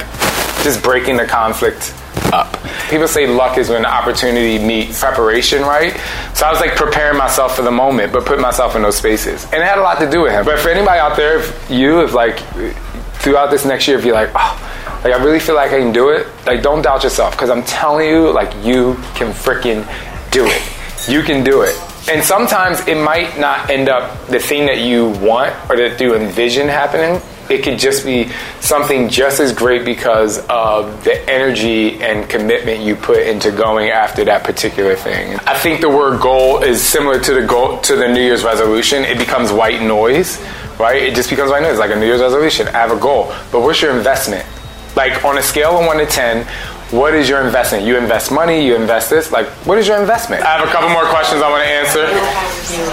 [0.63, 1.93] just breaking the conflict
[2.31, 2.57] up.
[2.89, 5.91] People say luck is when opportunity meets preparation, right?
[6.33, 9.43] So I was like preparing myself for the moment, but putting myself in those spaces.
[9.45, 10.45] And it had a lot to do with him.
[10.45, 12.39] But for anybody out there, if you, if like
[13.15, 15.91] throughout this next year, if you're like, oh, like I really feel like I can
[15.91, 17.33] do it, like don't doubt yourself.
[17.33, 19.83] Because I'm telling you, like you can freaking
[20.31, 21.09] do it.
[21.09, 21.75] You can do it.
[22.09, 26.15] And sometimes it might not end up the thing that you want or that you
[26.15, 27.21] envision happening.
[27.49, 28.29] It could just be
[28.61, 34.23] something just as great because of the energy and commitment you put into going after
[34.25, 35.37] that particular thing.
[35.45, 39.03] I think the word goal is similar to the goal to the New Year's resolution.
[39.03, 40.41] It becomes white noise,
[40.79, 41.01] right?
[41.03, 42.67] It just becomes white noise, like a New Year's resolution.
[42.69, 44.45] I have a goal, but what's your investment?
[44.95, 46.47] Like on a scale of one to ten,
[46.93, 47.85] what is your investment?
[47.85, 49.31] You invest money, you invest this.
[49.31, 50.43] Like, what is your investment?
[50.43, 52.05] I have a couple more questions I want to answer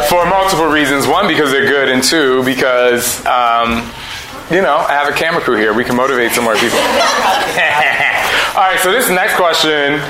[0.08, 1.06] for multiple reasons.
[1.06, 3.92] One, because they're good, and two, because, um,
[4.50, 5.74] you know, I have a camera crew here.
[5.74, 6.78] We can motivate some more people.
[8.56, 10.00] All right, so this next question,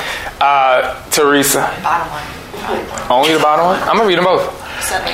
[0.40, 1.74] uh, Teresa.
[1.82, 3.10] Bottom one.
[3.10, 3.80] Only the bottom one?
[3.82, 4.54] I'm gonna read them both.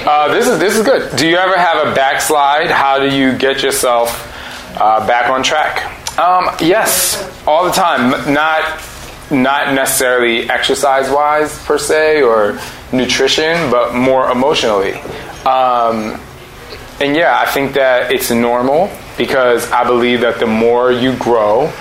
[0.06, 1.16] Uh, this is this is good.
[1.16, 2.70] Do you ever have a backslide?
[2.70, 4.10] How do you get yourself
[4.78, 5.95] uh, back on track?
[6.18, 8.32] Um, yes, all the time.
[8.32, 8.82] Not
[9.30, 12.58] not necessarily exercise wise per se or
[12.92, 14.94] nutrition, but more emotionally.
[15.44, 16.20] Um,
[17.00, 21.72] and yeah, I think that it's normal because I believe that the more you grow,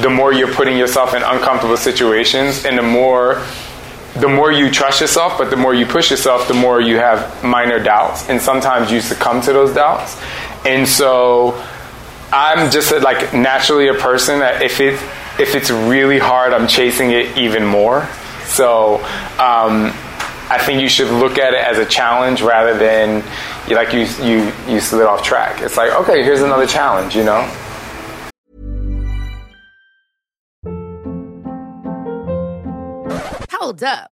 [0.00, 3.42] the more you're putting yourself in uncomfortable situations, and the more
[4.14, 7.42] the more you trust yourself, but the more you push yourself, the more you have
[7.44, 10.18] minor doubts, and sometimes you succumb to those doubts.
[10.64, 11.62] And so
[12.32, 14.94] I'm just a, like naturally a person that if it
[15.38, 18.08] if it's really hard, I'm chasing it even more.
[18.44, 18.96] So
[19.38, 19.92] um,
[20.48, 23.24] I think you should look at it as a challenge rather than
[23.68, 25.60] like you you you slid off track.
[25.62, 27.42] It's like okay, here's another challenge, you know.
[33.50, 34.15] Hold up.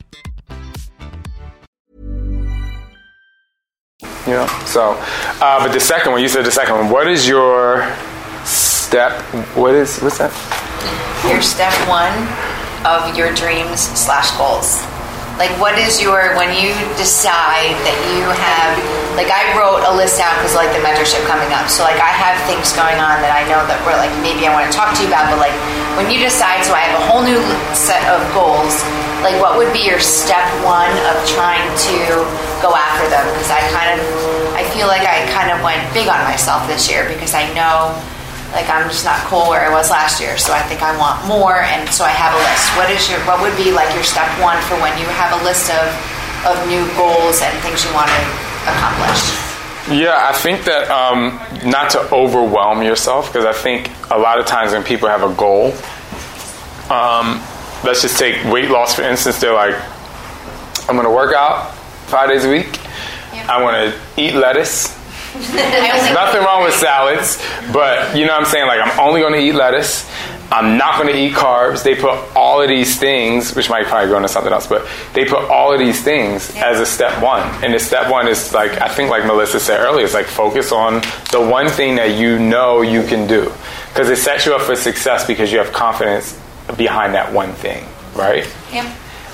[4.25, 4.93] You know, so,
[5.41, 6.89] uh, but the second one, you said the second one.
[6.89, 7.85] What is your
[8.45, 9.21] step?
[9.55, 10.33] What is what's that?
[11.29, 12.13] Your step one
[12.85, 14.81] of your dreams slash goals.
[15.41, 16.69] Like, what is your when you
[17.01, 18.77] decide that you have?
[19.17, 21.65] Like, I wrote a list out because like the mentorship coming up.
[21.65, 24.53] So like, I have things going on that I know that we're like maybe I
[24.53, 25.33] want to talk to you about.
[25.33, 25.57] But like,
[25.97, 27.41] when you decide, so I have a whole new
[27.73, 28.85] set of goals.
[29.25, 32.21] Like, what would be your step one of trying to
[32.61, 33.25] go after them?
[33.33, 33.99] Because I kind of,
[34.53, 37.97] I feel like I kind of went big on myself this year because I know
[38.51, 40.37] like I'm just not cool where I was last year.
[40.37, 42.65] So I think I want more, and so I have a list.
[42.75, 45.43] What is your what would be like your step one for when you have a
[45.43, 45.87] list of
[46.45, 48.21] of new goals and things you want to
[48.67, 49.19] accomplish?
[49.89, 54.45] Yeah, I think that um, not to overwhelm yourself because I think a lot of
[54.45, 55.73] times when people have a goal,
[56.93, 57.41] um,
[57.83, 59.39] let's just take weight loss for instance.
[59.39, 59.75] They're like,
[60.87, 61.73] I'm going to work out
[62.07, 62.79] five days a week.
[63.33, 64.97] I want to eat lettuce.
[66.13, 67.41] Nothing wrong with salads,
[67.71, 68.67] but you know what I'm saying?
[68.67, 70.09] Like, I'm only going to eat lettuce.
[70.51, 71.83] I'm not going to eat carbs.
[71.83, 75.23] They put all of these things, which might probably go into something else, but they
[75.23, 77.47] put all of these things as a step one.
[77.63, 80.73] And the step one is like, I think, like Melissa said earlier, it's like focus
[80.73, 80.95] on
[81.31, 83.49] the one thing that you know you can do.
[83.87, 86.37] Because it sets you up for success because you have confidence
[86.75, 88.45] behind that one thing, right?
[88.73, 88.85] Yep.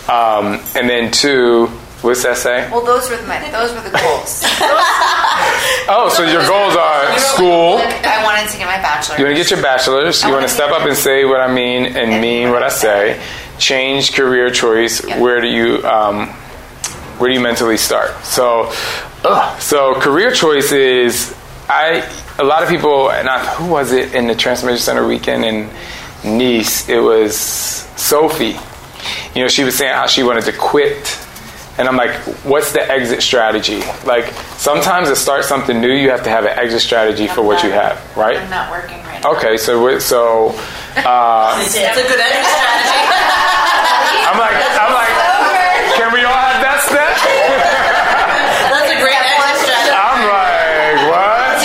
[0.10, 2.70] Um, and then two, what's that say?
[2.72, 4.44] Well, those were my those were the goals.
[5.90, 7.78] Oh, so your goals are school.
[7.78, 9.20] I wanted to get my bachelor's.
[9.20, 10.22] You want to get your bachelor's.
[10.22, 13.22] You want to step up and say what I mean and mean what I say.
[13.58, 15.02] Change career choice.
[15.02, 16.28] Where do you um,
[17.20, 18.12] where do you mentally start?
[18.26, 18.72] So,
[19.24, 21.34] ugh, so career choice is
[21.70, 22.06] I.
[22.40, 25.70] A lot of people, and I, who was it in the Transformation Center weekend in
[26.24, 26.88] Nice?
[26.88, 28.58] It was Sophie.
[29.34, 31.18] You know, she was saying how she wanted to quit
[31.78, 33.82] and I'm like, what's the exit strategy?
[34.06, 37.63] Like, sometimes to start something new, you have to have an exit strategy for what
[37.63, 38.38] you have, right?
[38.38, 39.34] I'm not working right now.
[39.38, 40.50] Okay, so we- so
[41.06, 42.98] uh, It's a good exit strategy.
[44.28, 45.13] I'm like, I'm like,
[45.96, 47.13] can we all have that step?
[48.74, 49.94] That's a great exit strategy.
[49.94, 51.62] I'm like, what?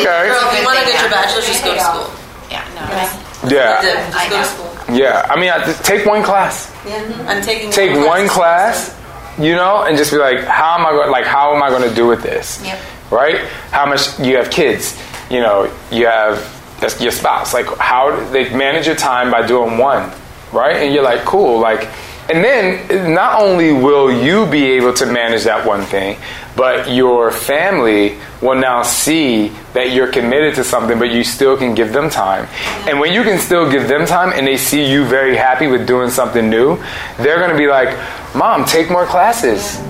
[0.00, 0.28] Okay.
[0.28, 2.08] Girl, if you want to get your bachelor's, just go to school.
[2.50, 3.48] Yeah, no.
[3.48, 4.96] Yeah, Just go to school.
[4.96, 5.26] yeah.
[5.30, 6.70] I mean, I, take one class.
[6.86, 8.94] Yeah, I'm taking Take one class,
[9.38, 11.10] you know, and just be like, how am I going?
[11.10, 12.62] Like, how am I going to do with this?
[12.64, 12.80] Yep.
[13.10, 13.36] right?
[13.70, 16.38] How much you have kids, you know, you have
[16.80, 17.52] that's your spouse.
[17.52, 20.10] Like how they manage your time by doing one,
[20.52, 20.76] right?
[20.76, 21.88] And you're like, cool, like.
[22.30, 26.16] And then not only will you be able to manage that one thing,
[26.54, 31.74] but your family will now see that you're committed to something, but you still can
[31.74, 32.46] give them time.
[32.88, 35.88] And when you can still give them time and they see you very happy with
[35.88, 36.78] doing something new,
[37.18, 37.98] they're going to be like,
[38.32, 39.80] "Mom, take more classes."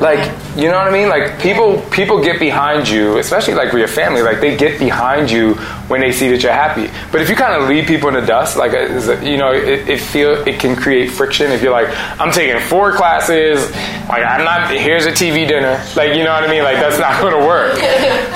[0.00, 0.20] Like,
[0.56, 1.08] you know what I mean?
[1.08, 5.30] Like people people get behind you, especially like with your family, like they get behind
[5.30, 5.54] you
[5.88, 6.90] when they see that you're happy.
[7.10, 9.88] But if you kind of leave people in the dust, like uh, you know, it,
[9.88, 11.88] it feel it can create friction if you're like,
[12.20, 13.70] I'm taking four classes,
[14.08, 15.82] like I'm not here's a TV dinner.
[15.96, 16.62] Like, you know what I mean?
[16.62, 17.78] Like that's not gonna work.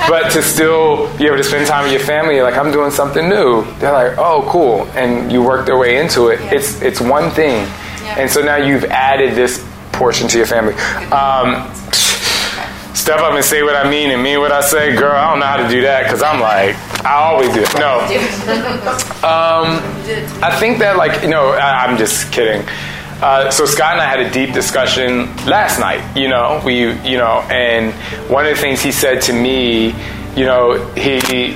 [0.09, 3.29] But to still be able to spend time with your family, like, I'm doing something
[3.29, 3.65] new.
[3.75, 4.87] They're like, oh cool.
[4.95, 6.39] And you work their way into it.
[6.51, 7.67] It's it's one thing.
[8.17, 9.63] And so now you've added this
[10.01, 10.73] portion to your family.
[11.13, 11.71] Um,
[12.95, 15.11] step up and say what I mean and mean what I say, girl.
[15.11, 17.61] I don't know how to do that because I'm like, I always do.
[17.77, 17.99] No,
[19.21, 19.77] um,
[20.41, 22.67] I think that like you know, I, I'm just kidding.
[23.21, 26.01] Uh, so Scott and I had a deep discussion last night.
[26.17, 27.93] You know, we you know, and
[28.27, 29.93] one of the things he said to me,
[30.35, 31.55] you know, he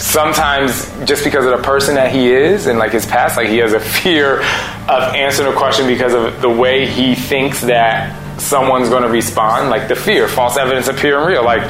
[0.00, 3.58] sometimes just because of the person that he is and like his past, like he
[3.58, 4.40] has a fear
[4.88, 9.70] of answering a question because of the way he thinks that someone's going to respond,
[9.70, 11.44] like the fear, false evidence appearing real.
[11.44, 11.62] Like,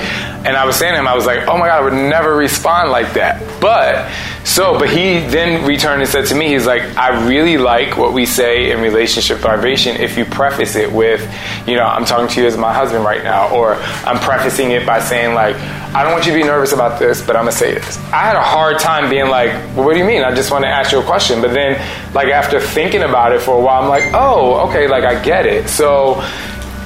[0.46, 2.35] and I was saying to him, I was like, oh my God, I would never
[2.35, 3.42] respond like that.
[3.61, 4.11] But,
[4.44, 8.12] so, but he then returned and said to me, he's like, I really like what
[8.12, 11.20] we say in relationship vibration if you preface it with,
[11.66, 14.87] you know, I'm talking to you as my husband right now, or I'm prefacing it
[14.87, 15.56] by saying, like,
[15.92, 17.98] I don't want you to be nervous about this, but I'm gonna say this.
[18.12, 20.22] I had a hard time being like, well, what do you mean?
[20.22, 21.40] I just want to ask you a question.
[21.40, 21.74] But then,
[22.14, 25.46] like, after thinking about it for a while, I'm like, oh, okay, like, I get
[25.46, 25.68] it.
[25.68, 26.22] So,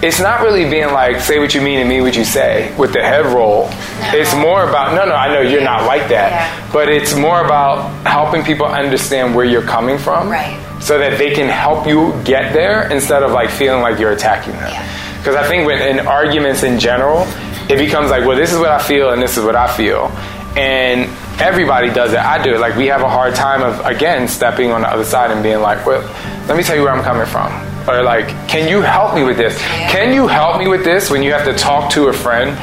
[0.05, 2.93] it's not really being like say what you mean and mean what you say with
[2.93, 3.69] the head roll.
[4.13, 5.15] It's more about no, no.
[5.15, 6.71] I know you're not like that, Yeah.
[6.73, 10.61] but it's more about helping people understand where you're coming from, Right.
[10.83, 14.53] So that they can help you get there instead of like feeling like you're attacking
[14.53, 14.71] them.
[14.71, 15.19] Yeah.
[15.19, 17.27] Because I think when in arguments in general,
[17.71, 20.13] it becomes like, well, this is what I feel and this is what I feel,
[20.55, 21.09] and
[21.41, 22.19] everybody does it.
[22.19, 22.61] I do it.
[22.61, 25.61] Like we have a hard time of again stepping on the other side and being
[25.63, 26.03] like, well,
[26.47, 27.51] let me tell you where I'm coming from.
[27.87, 29.59] Or like, can you help me with this?
[29.59, 32.57] Can you help me with this when you have to talk to a friend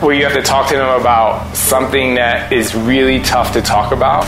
[0.00, 3.92] where you have to talk to them about something that is really tough to talk
[3.92, 4.24] about?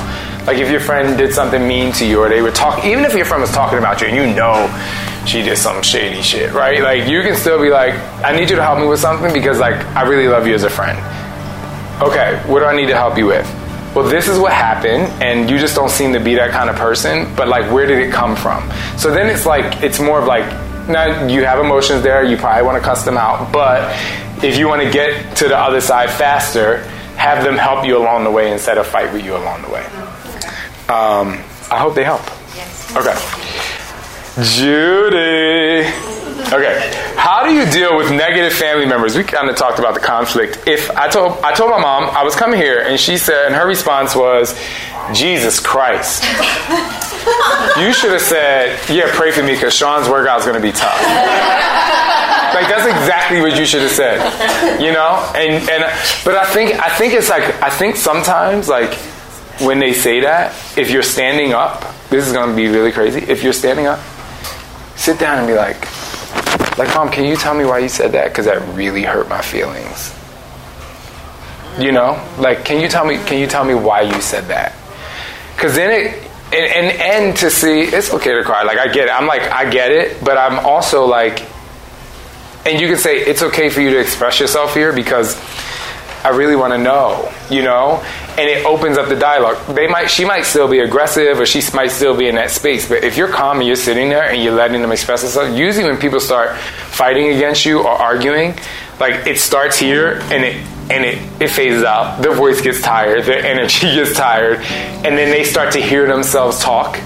[0.46, 3.14] Like if your friend did something mean to you or they were talking, even if
[3.14, 4.66] your friend was talking about you and you know
[5.24, 6.82] she did some shady shit, right?
[6.82, 9.60] Like you can still be like, I need you to help me with something because
[9.60, 10.98] like I really love you as a friend.
[12.02, 13.59] Okay, what do I need to help you with?
[13.94, 16.76] Well, this is what happened, and you just don't seem to be that kind of
[16.76, 18.70] person, but like, where did it come from?
[18.96, 20.44] So then it's like, it's more of like,
[20.88, 23.90] now you have emotions there, you probably want to cuss them out, but
[24.44, 26.78] if you want to get to the other side faster,
[27.16, 29.84] have them help you along the way instead of fight with you along the way.
[30.88, 31.38] Um,
[31.70, 32.22] I hope they help.
[32.96, 33.14] Okay.
[34.40, 36.19] Judy.
[36.52, 36.92] Okay.
[37.16, 39.16] How do you deal with negative family members?
[39.16, 40.66] We kind of talked about the conflict.
[40.66, 43.54] If I told I told my mom I was coming here and she said and
[43.54, 44.58] her response was,
[45.12, 46.22] Jesus Christ.
[47.78, 51.00] you should have said, Yeah, pray for me because Shaun's workout is gonna be tough.
[52.54, 54.80] like that's exactly what you should have said.
[54.80, 55.30] You know?
[55.34, 55.84] And and
[56.24, 58.94] but I think I think it's like I think sometimes like
[59.60, 63.20] when they say that, if you're standing up, this is gonna be really crazy.
[63.20, 64.00] If you're standing up,
[64.96, 65.86] sit down and be like,
[66.78, 68.28] like, mom, can you tell me why you said that?
[68.28, 70.14] Because that really hurt my feelings.
[71.78, 73.16] You know, like, can you tell me?
[73.18, 74.74] Can you tell me why you said that?
[75.54, 78.64] Because then it and, and and to see, it's okay to cry.
[78.64, 79.12] Like I get it.
[79.12, 81.44] I'm like I get it, but I'm also like,
[82.66, 85.36] and you can say it's okay for you to express yourself here because
[86.22, 88.04] I really want to know, you know?
[88.30, 89.56] And it opens up the dialogue.
[89.74, 92.88] They might she might still be aggressive or she might still be in that space,
[92.88, 95.84] but if you're calm and you're sitting there and you're letting them express themselves, usually
[95.84, 98.54] when people start fighting against you or arguing,
[98.98, 102.20] like it starts here and it and it, it phases out.
[102.20, 106.60] Their voice gets tired, their energy gets tired, and then they start to hear themselves
[106.60, 106.98] talk,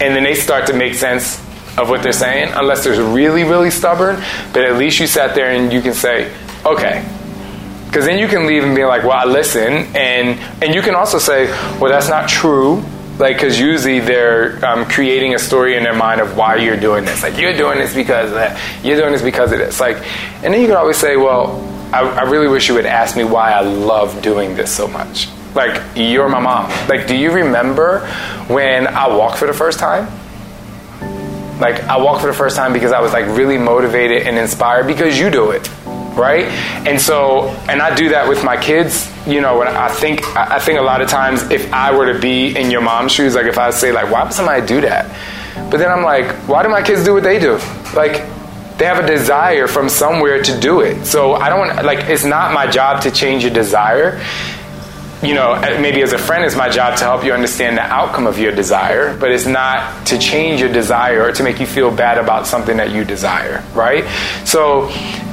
[0.00, 1.38] and then they start to make sense
[1.78, 4.16] of what they're saying, unless they're really, really stubborn.
[4.52, 7.06] But at least you sat there and you can say, okay,
[7.88, 10.94] because then you can leave and be like, well, I listen, and and you can
[10.94, 11.46] also say,
[11.80, 12.82] well, that's not true.
[13.18, 17.04] Like, because usually they're um, creating a story in their mind of why you're doing
[17.04, 17.24] this.
[17.24, 18.84] Like, you're doing this because of that.
[18.84, 19.80] You're doing this because of this.
[19.80, 19.96] Like,
[20.44, 21.60] and then you can always say, well,
[21.92, 25.28] I, I really wish you would ask me why I love doing this so much.
[25.56, 26.70] Like, you're my mom.
[26.88, 28.06] Like, do you remember
[28.46, 30.06] when I walked for the first time?
[31.60, 34.86] Like I walked for the first time because I was like really motivated and inspired
[34.86, 35.68] because you do it,
[36.18, 36.44] right?
[36.86, 39.10] And so, and I do that with my kids.
[39.26, 42.18] You know, when I think, I think a lot of times if I were to
[42.18, 45.06] be in your mom's shoes, like if I say like, why would somebody do that?
[45.70, 47.58] But then I'm like, why do my kids do what they do?
[47.94, 48.26] Like,
[48.78, 51.04] they have a desire from somewhere to do it.
[51.04, 52.08] So I don't like.
[52.08, 54.24] It's not my job to change your desire
[55.22, 58.26] you know, maybe as a friend, it's my job to help you understand the outcome
[58.26, 61.94] of your desire, but it's not to change your desire or to make you feel
[61.94, 64.04] bad about something that you desire, right?
[64.46, 64.84] So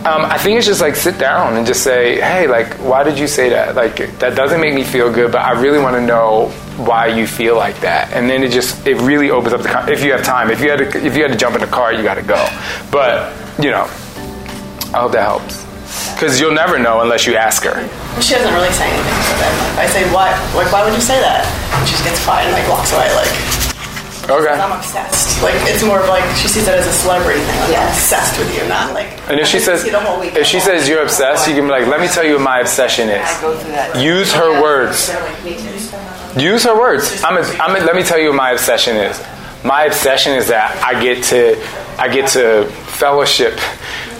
[0.06, 3.20] um, I think it's just like sit down and just say, hey, like, why did
[3.20, 3.76] you say that?
[3.76, 7.28] Like, that doesn't make me feel good, but I really want to know why you
[7.28, 8.12] feel like that.
[8.12, 10.50] And then it just, it really opens up the, con- if you have time.
[10.50, 12.24] If you had to, if you had to jump in the car, you got to
[12.24, 12.48] go.
[12.92, 13.84] But, you know,
[14.94, 15.65] I hope that helps.
[16.16, 17.76] Because you'll never know unless you ask her.
[18.24, 19.20] She doesn't really say anything.
[19.28, 20.32] So then I say, "Why?
[20.56, 21.44] Like, why would you say that?"
[21.76, 23.12] And she just gets quiet and like walks away.
[23.14, 23.28] Like,
[24.26, 24.50] Okay.
[24.50, 25.44] I'm obsessed.
[25.44, 27.60] Like, it's more of like she sees it as a celebrity thing.
[27.60, 29.12] Like, I'm obsessed with you, not like.
[29.30, 30.34] And if she I can says, see the whole week.
[30.36, 32.60] if she says you're obsessed, you can be like, let me tell you what my
[32.60, 33.22] obsession is.
[34.02, 35.10] Use her words.
[36.38, 37.24] Use her words.
[37.24, 39.22] I'm a, I'm a, let me tell you what my obsession is.
[39.64, 41.62] My obsession is that I get to,
[42.00, 42.66] I get to
[42.98, 43.60] fellowship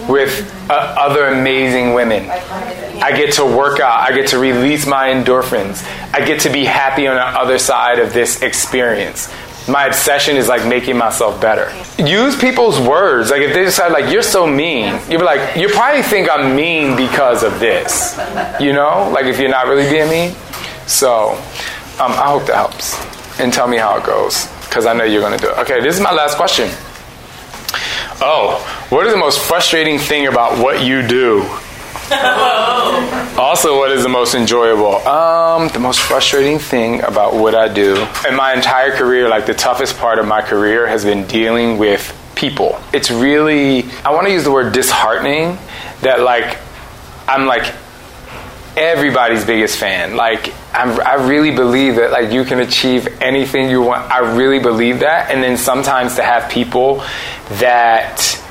[0.08, 2.30] with uh, other amazing women.
[2.30, 4.00] I get to work out.
[4.00, 5.84] I get to release my endorphins.
[6.14, 9.34] I get to be happy on the other side of this experience.
[9.68, 11.74] My obsession is like making myself better.
[12.02, 13.32] Use people's words.
[13.32, 16.56] Like if they decide like you're so mean, you'll be like, you probably think I'm
[16.56, 18.16] mean because of this.
[18.60, 19.10] You know?
[19.12, 20.36] Like if you're not really being mean.
[20.86, 21.32] So
[22.00, 23.40] um, I hope that helps.
[23.40, 24.48] And tell me how it goes.
[24.66, 25.58] Because I know you're gonna do it.
[25.60, 26.70] Okay, this is my last question.
[28.22, 31.44] Oh, what is the most frustrating thing about what you do?
[33.38, 34.96] Also, what is the most enjoyable?
[35.06, 37.96] Um, the most frustrating thing about what I do
[38.28, 42.16] in my entire career, like the toughest part of my career, has been dealing with
[42.36, 42.82] people.
[42.94, 45.58] It's really, I want to use the word disheartening
[46.02, 46.58] that like,
[47.28, 47.74] I'm like
[48.78, 50.16] everybody's biggest fan.
[50.16, 54.12] Like, I'm, i really believe that like you can achieve anything you want.
[54.12, 55.32] I really believe that.
[55.32, 57.04] And then sometimes to have people
[57.60, 58.42] that,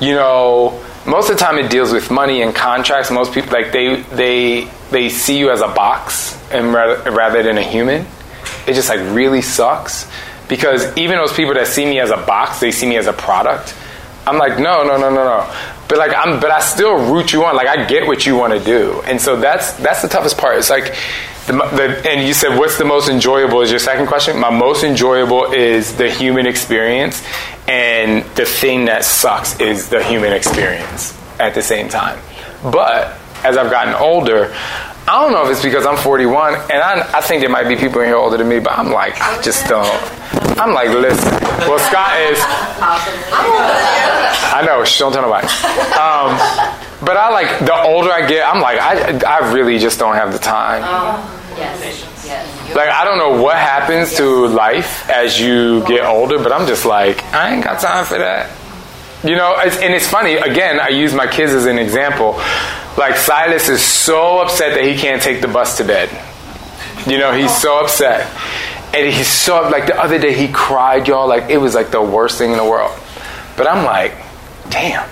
[0.00, 3.10] you know, most of the time it deals with money and contracts.
[3.10, 7.56] Most people like they they they see you as a box and rather, rather than
[7.58, 8.06] a human.
[8.66, 10.10] It just like really sucks
[10.48, 13.12] because even those people that see me as a box, they see me as a
[13.12, 13.74] product.
[14.26, 15.54] I'm like, no, no, no, no, no.
[15.90, 17.56] But like, I'm, but I still root you on.
[17.56, 20.56] Like, I get what you want to do, and so that's that's the toughest part.
[20.56, 20.94] It's like,
[21.46, 23.60] the, the, and you said, what's the most enjoyable?
[23.60, 24.38] Is your second question?
[24.38, 27.24] My most enjoyable is the human experience,
[27.66, 32.20] and the thing that sucks is the human experience at the same time.
[32.62, 34.54] But as I've gotten older,
[35.10, 37.74] I don't know if it's because I'm 41, and I, I think there might be
[37.74, 39.90] people in here older than me, but I'm like, I just don't.
[40.56, 41.32] I'm like, listen.
[41.66, 42.38] Well, Scott is.
[44.46, 44.84] I know.
[44.84, 45.48] Shh, don't tell nobody.
[45.98, 46.38] Um,
[47.04, 50.32] but I like the older I get, I'm like, I, I really just don't have
[50.32, 50.82] the time.
[50.84, 52.06] Oh, yes.
[52.76, 56.84] Like I don't know what happens to life as you get older, but I'm just
[56.86, 58.48] like, I ain't got time for that.
[59.22, 60.34] You know, and it's funny.
[60.34, 62.40] Again, I use my kids as an example.
[62.96, 66.08] Like Silas is so upset that he can't take the bus to bed.
[67.06, 68.26] You know, he's so upset.
[68.94, 72.02] And he's so like the other day he cried, y'all, like it was like the
[72.02, 72.98] worst thing in the world.
[73.56, 74.14] But I'm like,
[74.70, 75.08] damn.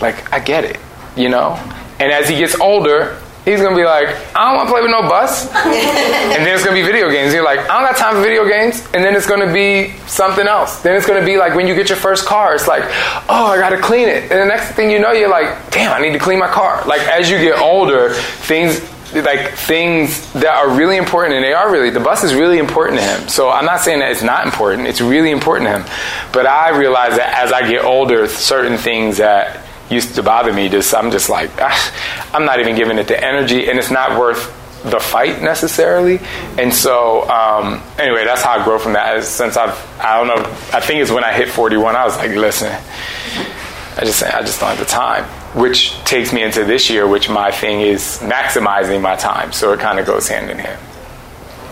[0.00, 0.78] Like I get it,
[1.14, 1.54] you know?
[2.00, 5.02] And as he gets older, he's gonna be like, I don't wanna play with no
[5.02, 5.46] bus.
[5.54, 7.32] and then it's gonna be video games.
[7.32, 8.80] You're like, I don't got time for video games.
[8.94, 10.80] And then it's gonna be something else.
[10.80, 12.84] Then it's gonna be like when you get your first car, it's like,
[13.28, 14.30] oh, I gotta clean it.
[14.30, 16.84] And the next thing you know, you're like, damn, I need to clean my car.
[16.86, 18.80] Like as you get older, things
[19.22, 22.98] like things that are really important and they are really the bus is really important
[22.98, 25.84] to him so i'm not saying that it's not important it's really important to him
[26.32, 30.68] but i realize that as i get older certain things that used to bother me
[30.68, 34.18] just i'm just like ah, i'm not even giving it the energy and it's not
[34.18, 36.18] worth the fight necessarily
[36.58, 40.50] and so um, anyway that's how i grow from that since i've i don't know
[40.72, 44.60] i think it's when i hit 41 i was like listen i just i just
[44.60, 45.24] don't have the time
[45.54, 49.52] which takes me into this year, which my thing is maximizing my time.
[49.52, 50.80] So it kind of goes hand in hand.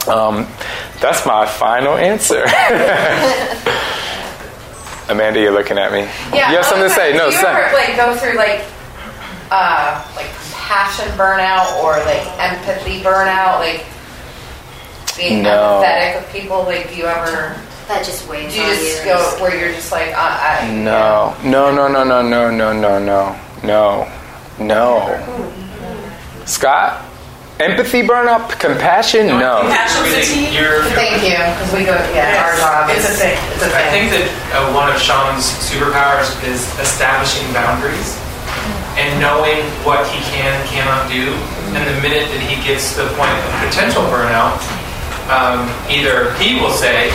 [0.08, 0.46] Um,
[1.00, 2.44] that's my final answer.
[5.12, 6.00] Amanda, you're looking at me.
[6.36, 7.12] Yeah, you have something to say?
[7.16, 8.64] No, do you ever like go through like
[9.50, 13.84] uh like passion burnout or like empathy burnout, like
[15.16, 15.82] being No.
[15.84, 16.62] empathetic with people?
[16.64, 17.54] Like, do you ever?
[17.88, 19.04] That just weighs Do you on just you.
[19.04, 22.98] go where you're just like, uh, I, No, no, no, no, no, no, no, no,
[22.98, 24.08] no, no,
[24.58, 26.44] no.
[26.46, 27.02] Scott,
[27.61, 29.66] empathy burnout, compassion, no.
[30.96, 31.94] Thank you, because we go.
[32.14, 32.90] Yeah, our job.
[32.90, 33.36] It's a thing.
[33.53, 33.86] It's a I thing.
[33.86, 34.26] I think that
[34.57, 38.16] uh, one of Shaun's superpowers is establishing boundaries
[39.00, 41.32] and knowing what he can and cannot do.
[41.72, 44.61] And the minute that he gets to the point of potential burnout,
[45.32, 47.09] um, either he will say,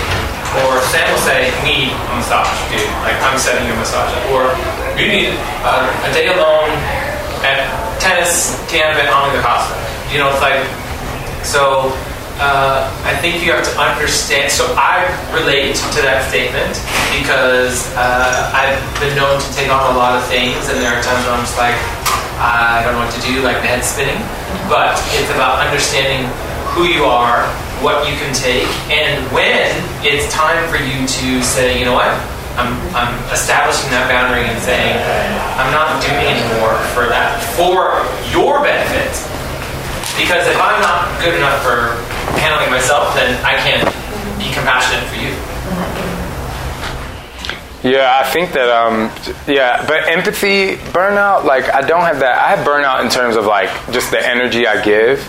[0.65, 2.81] or Sam will say, "We need a massage, dude.
[3.05, 4.49] Like I'm setting you a massage, up." or
[4.97, 6.73] you need uh, a day alone
[7.45, 7.69] at
[8.01, 10.65] tennis camp at the Costa." You know, like
[11.43, 11.91] so.
[12.37, 14.53] Uh, I think you have to understand.
[14.53, 16.77] So I relate to that statement
[17.17, 21.01] because uh, I've been known to take on a lot of things, and there are
[21.01, 21.73] times where I'm just like,
[22.37, 24.21] I don't know what to do, like the head spinning.
[24.69, 26.29] But it's about understanding
[26.77, 27.41] who you are,
[27.81, 29.73] what you can take, and when
[30.05, 32.13] it's time for you to say, you know what,
[32.53, 34.93] I'm, I'm establishing that boundary and saying,
[35.57, 37.97] I'm not doing anymore for that, for
[38.29, 39.09] your benefit.
[40.17, 41.93] Because if I'm not good enough for
[42.41, 43.85] handling myself, then I can't
[44.37, 45.31] be compassionate for you.
[47.83, 49.11] Yeah, I think that um
[49.47, 52.37] yeah, but empathy burnout like I don't have that.
[52.37, 55.19] I have burnout in terms of like just the energy I give.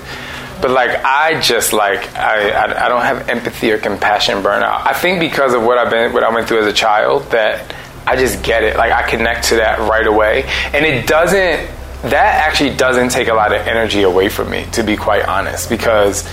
[0.61, 4.87] But like I just like I, I I don't have empathy or compassion burnout.
[4.87, 7.75] I think because of what I've been what I went through as a child that
[8.07, 8.77] I just get it.
[8.77, 10.45] Like I connect to that right away.
[10.73, 11.69] And it doesn't
[12.03, 15.69] that actually doesn't take a lot of energy away from me to be quite honest
[15.69, 16.29] because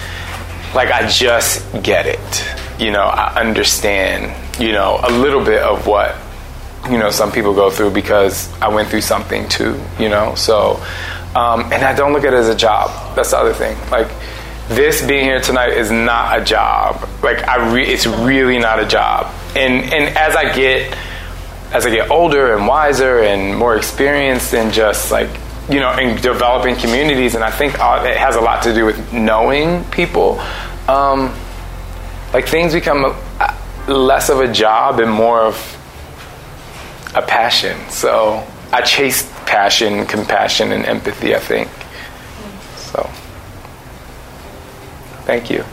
[0.76, 2.46] like I just get it.
[2.78, 6.16] You know, I understand, you know, a little bit of what,
[6.90, 10.36] you know, some people go through because I went through something too, you know.
[10.36, 10.84] So,
[11.34, 13.16] um, and I don't look at it as a job.
[13.16, 13.78] That's the other thing.
[13.90, 14.10] Like,
[14.68, 17.08] this being here tonight is not a job.
[17.24, 19.34] Like, I re- it's really not a job.
[19.56, 20.96] And and as I get
[21.72, 25.30] as I get older and wiser and more experienced and just like
[25.70, 28.86] you know in developing communities and I think uh, it has a lot to do
[28.86, 30.40] with knowing people
[30.88, 31.34] um,
[32.34, 33.16] like things become
[33.88, 35.56] less of a job and more of
[37.16, 37.78] a passion.
[37.90, 41.36] So I chase passion, compassion, and empathy.
[41.36, 41.68] I think.
[42.76, 43.04] So,
[45.26, 45.64] thank you.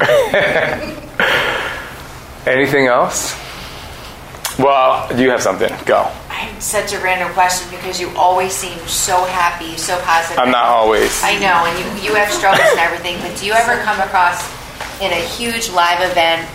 [2.46, 3.34] Anything else?
[4.60, 5.72] Well, do you have something?
[5.86, 6.10] Go.
[6.58, 10.38] Such a random question because you always seem so happy, so positive.
[10.38, 11.22] I'm not always.
[11.24, 14.44] I know, and you, you have struggles and everything, but do you ever come across
[15.00, 16.46] in a huge live event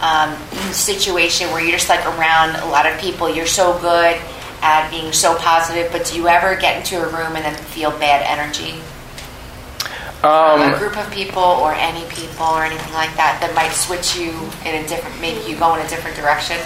[0.00, 0.34] um,
[0.72, 4.20] situation where you're just like around a lot of people, you're so good
[4.60, 7.90] at being so positive, but do you ever get into a room and then feel
[7.92, 8.74] bad energy?
[10.24, 14.16] Um, a group of people or any people or anything like that that might switch
[14.16, 14.30] you
[14.64, 16.56] in a different, make you go in a different direction?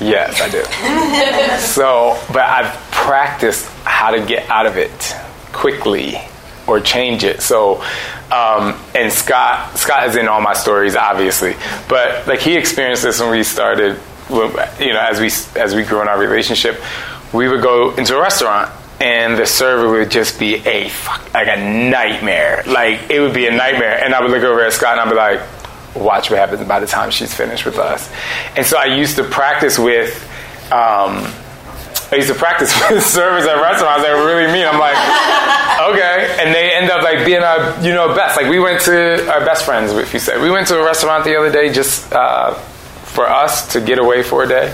[0.00, 0.64] Yes, I do.
[1.64, 5.14] so, but I've practiced how to get out of it
[5.52, 6.18] quickly
[6.66, 7.40] or change it.
[7.40, 7.82] So,
[8.32, 11.54] um, and Scott, Scott is in all my stories, obviously,
[11.88, 15.26] but like he experienced this when we started, you know, as we
[15.60, 16.80] as we grew in our relationship,
[17.32, 18.72] we would go into a restaurant
[19.02, 22.62] and the server would just be a fuck, like a nightmare.
[22.64, 25.10] Like it would be a nightmare, and I would look over at Scott and I'd
[25.10, 25.40] be like,
[25.96, 28.10] "Watch what happens by the time she's finished with us."
[28.56, 30.16] And so I used to practice with.
[30.72, 31.26] Um,
[32.12, 34.66] I used to practice with servers at restaurants that were really mean.
[34.66, 34.94] I'm like,
[35.92, 38.36] okay, and they end up like being our, you know, best.
[38.36, 40.40] Like we went to our best friends, if you say.
[40.40, 44.22] We went to a restaurant the other day just uh, for us to get away
[44.22, 44.72] for a day,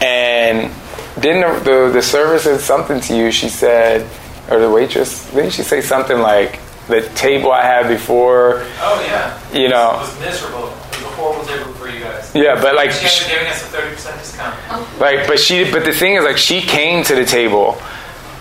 [0.00, 0.72] and
[1.20, 3.30] didn't the, the, the server said something to you?
[3.30, 4.08] She said,
[4.50, 8.62] or the waitress, didn't she say something like, the table I had before?
[8.78, 9.36] Oh yeah.
[9.52, 9.94] You know.
[9.94, 10.68] It was miserable.
[10.68, 12.32] It was a horrible table for you guys.
[12.32, 15.00] Yeah, but like she ended giving us a thirty percent discount.
[15.00, 17.76] Like, but she, but the thing is, like, she came to the table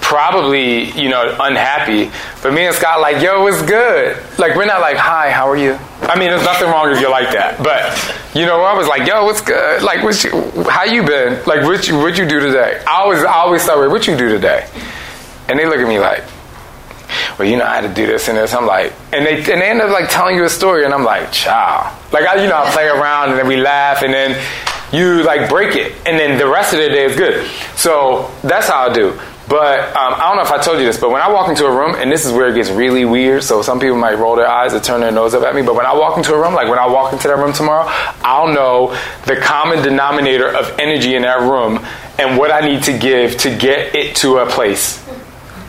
[0.05, 2.11] probably, you know, unhappy.
[2.43, 4.15] But me and Scott, like, yo, it's good.
[4.37, 5.79] Like, we're not like, hi, how are you?
[6.01, 7.57] I mean, there's nothing wrong if you're like that.
[7.57, 7.89] But,
[8.35, 9.81] you know, I was like, yo, what's good?
[9.81, 11.43] Like, you, how you been?
[11.45, 12.83] Like, what you, what you do today?
[12.87, 14.69] I always, I always start with, what you do today?
[15.49, 16.23] And they look at me like,
[17.39, 18.53] well, you know, I had to do this and this.
[18.53, 21.03] I'm like, and they, and they end up like telling you a story, and I'm
[21.03, 21.91] like, child.
[22.13, 24.39] Like, I, you know, I play around and then we laugh, and then
[24.93, 27.49] you like break it, and then the rest of the day is good.
[27.75, 29.19] So that's how I do.
[29.47, 31.65] But um, I don't know if I told you this, but when I walk into
[31.65, 34.35] a room, and this is where it gets really weird, so some people might roll
[34.35, 36.39] their eyes or turn their nose up at me, but when I walk into a
[36.39, 37.85] room, like when I walk into that room tomorrow,
[38.23, 41.85] I'll know the common denominator of energy in that room
[42.17, 45.05] and what I need to give to get it to a place.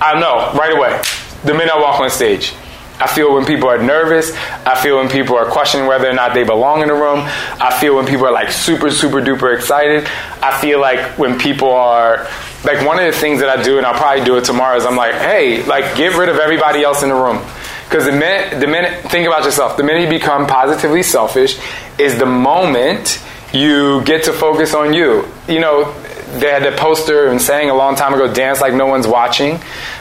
[0.00, 1.02] I know right away,
[1.44, 2.54] the minute I walk on stage.
[2.98, 4.32] I feel when people are nervous.
[4.64, 7.20] I feel when people are questioning whether or not they belong in the room.
[7.20, 10.08] I feel when people are like super, super duper excited.
[10.42, 12.26] I feel like when people are
[12.64, 14.86] like one of the things that I do, and I'll probably do it tomorrow, is
[14.86, 17.44] I'm like, hey, like get rid of everybody else in the room.
[17.84, 19.76] Because the minute, the minute, think about yourself.
[19.76, 21.58] The minute you become positively selfish,
[21.98, 23.22] is the moment
[23.52, 25.28] you get to focus on you.
[25.48, 25.94] You know,
[26.34, 29.60] they had a poster and saying a long time ago, dance like no one's watching.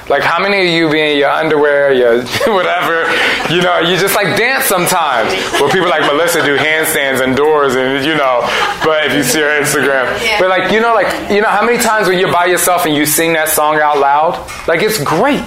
[0.09, 2.17] Like, how many of you be in your underwear, your
[2.53, 3.09] whatever,
[3.53, 5.31] you know, you just like dance sometimes.
[5.53, 8.41] Well, people like Melissa do handstands indoors and, you know,
[8.83, 10.05] but if you see her Instagram.
[10.23, 10.39] Yeah.
[10.39, 12.95] But like, you know, like, you know, how many times when you're by yourself and
[12.95, 14.51] you sing that song out loud?
[14.67, 15.43] Like, it's great.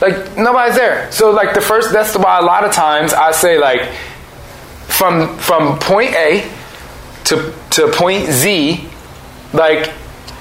[0.00, 1.10] Like, nobody's there.
[1.10, 3.88] So, like, the first, that's why a lot of times I say, like,
[4.86, 6.50] from, from point A
[7.24, 8.88] to, to point Z,
[9.52, 9.92] like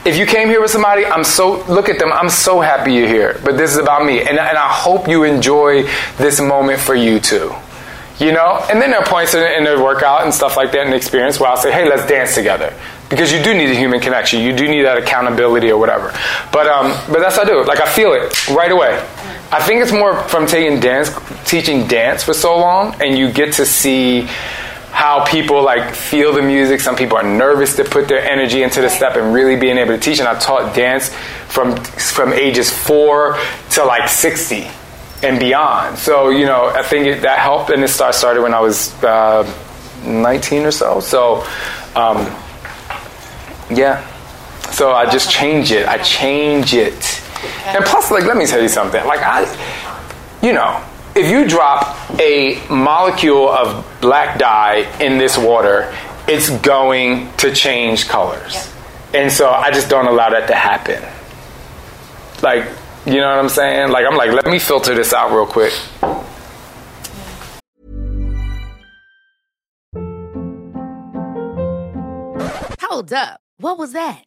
[0.08, 2.12] if you came here with somebody, I'm so look at them.
[2.12, 3.40] I'm so happy you're here.
[3.44, 5.84] But this is about me, and, and I hope you enjoy
[6.18, 7.54] this moment for you too.
[8.20, 10.86] You know, and then there are points in, in the workout and stuff like that
[10.86, 12.74] and experience where I'll say, "Hey, let's dance together,"
[13.10, 14.42] because you do need a human connection.
[14.42, 16.12] You do need that accountability or whatever.
[16.52, 17.68] But um, but that's how I do it.
[17.68, 18.96] Like I feel it right away.
[19.52, 21.12] I think it's more from taking dance,
[21.46, 24.28] teaching dance for so long, and you get to see
[24.98, 26.80] how people like feel the music.
[26.80, 29.94] Some people are nervous to put their energy into the step and really being able
[29.94, 30.18] to teach.
[30.18, 31.14] And I taught dance
[31.50, 31.76] from
[32.16, 33.38] from ages four
[33.74, 34.68] to like sixty
[35.22, 36.00] and beyond.
[36.00, 38.92] So you know, I think it, that helped, and it start, started when I was
[39.04, 39.46] uh,
[40.04, 41.00] nineteen or so.
[41.00, 41.46] So
[41.96, 42.26] um,
[43.70, 44.02] yeah,
[44.72, 45.88] so I just change it.
[45.88, 47.22] I change it,
[47.68, 49.06] and plus, like, let me tell you something.
[49.06, 49.46] Like I,
[50.42, 50.84] you know
[51.18, 55.92] if you drop a molecule of black dye in this water,
[56.28, 58.54] it's going to change colors.
[58.54, 59.22] Yeah.
[59.22, 61.02] And so I just don't allow that to happen.
[62.44, 62.66] Like,
[63.08, 63.90] you know what I'm saying?
[63.90, 65.74] Like, I'm like, let me filter this out real quick.
[72.82, 73.42] Hold up.
[73.58, 74.27] What was that?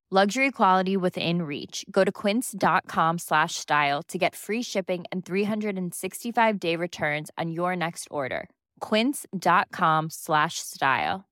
[0.13, 1.85] Luxury quality within reach.
[1.89, 7.77] Go to quince.com slash style to get free shipping and 365 day returns on your
[7.77, 8.49] next order.
[8.81, 11.23] Quince.com slash style.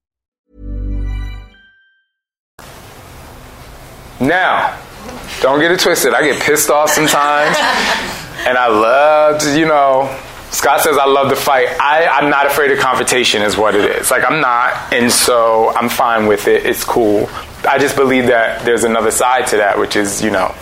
[4.22, 4.82] Now,
[5.42, 6.14] don't get it twisted.
[6.14, 7.58] I get pissed off sometimes,
[8.48, 10.18] and I love to, you know.
[10.52, 11.68] Scott says I love to fight.
[11.82, 14.10] I, I'm not afraid of confrontation, is what it is.
[14.10, 16.66] Like I'm not, and so I'm fine with it.
[16.66, 17.30] It's cool.
[17.68, 20.56] I just believe that there's another side to that, which is, you know.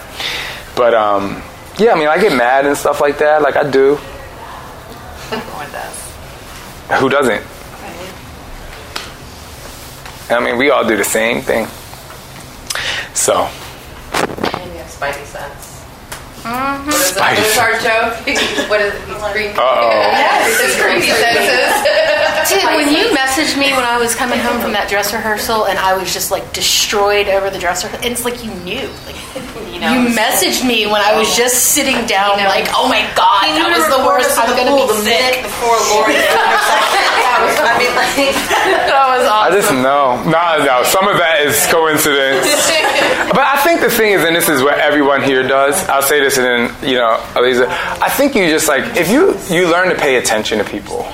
[0.76, 1.42] But um,
[1.78, 3.42] yeah, I mean, I get mad and stuff like that.
[3.42, 4.00] Like I do.
[5.32, 7.00] Everyone does.
[7.02, 7.44] Who doesn't?
[10.30, 11.68] I mean, we all do the same thing.
[13.14, 15.84] So, And you have spidey sense.
[16.44, 16.86] Mm-hmm.
[16.86, 17.18] What is, it?
[17.18, 18.14] Spidey what is our joke?
[18.70, 19.02] what is it?
[19.08, 19.52] He's green.
[19.56, 19.90] Uh-oh.
[20.12, 22.14] Yes, it's creepy senses.
[22.50, 25.78] Dude, when you messaged me when I was coming home from that dress rehearsal and
[25.78, 28.88] I was just like destroyed over the dress rehearsal, it's like you knew.
[29.06, 29.16] Like,
[29.78, 31.38] You know, you messaged me when I was oh.
[31.38, 32.50] just sitting down, You know.
[32.50, 34.34] like, oh my god, He that was the worst.
[34.34, 35.14] I'm gonna be the sick.
[35.14, 36.18] minute before Lori.
[37.38, 38.34] I mean, like,
[38.90, 40.18] that was I just know.
[40.26, 40.82] No, no.
[40.82, 42.42] Some of that is coincidence.
[43.30, 45.78] but I think the thing is, and this is what everyone here does.
[45.90, 47.68] I'll say this, and then you know, Aliza.
[48.02, 51.06] I think you just like if you you learn to pay attention to people,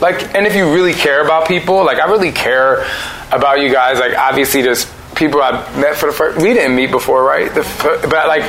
[0.00, 2.86] like, and if you really care about people, like I really care
[3.32, 3.98] about you guys.
[3.98, 6.40] Like, obviously, there's people I met for the first.
[6.40, 7.52] We didn't meet before, right?
[7.52, 7.62] The,
[8.08, 8.46] but like,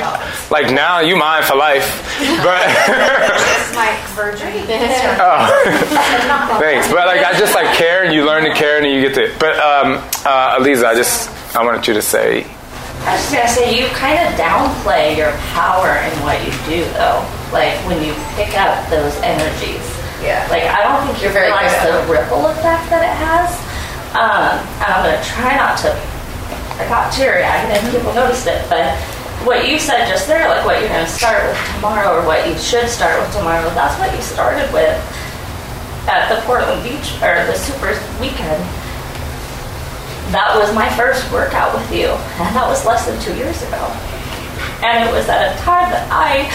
[0.50, 2.06] like now you mine for life.
[2.40, 4.48] But That's my virgin.
[5.20, 6.58] Oh.
[6.60, 9.14] Thanks, but like I just like care, and you learn to care, and you get
[9.14, 9.34] to.
[9.38, 12.44] But um, uh, Aliza, I just I wanted you to say,
[13.02, 16.84] I was just gonna say you kind of downplay your power in what you do,
[16.92, 17.24] though.
[17.52, 19.99] Like when you pick up those energies.
[20.20, 20.46] Yeah.
[20.50, 23.48] Like I don't think you You're very realize the ripple effect that it has.
[24.12, 25.94] Um, and I'm gonna try not to.
[26.80, 28.96] I got teary-eyed and people noticed it, but
[29.44, 32.56] what you said just there, like what you're gonna start with tomorrow, or what you
[32.58, 34.96] should start with tomorrow, that's what you started with
[36.08, 38.60] at the Portland Beach or the Super Weekend.
[40.32, 42.08] That was my first workout with you,
[42.40, 43.82] and that was less than two years ago.
[44.82, 46.48] And it was at a time that I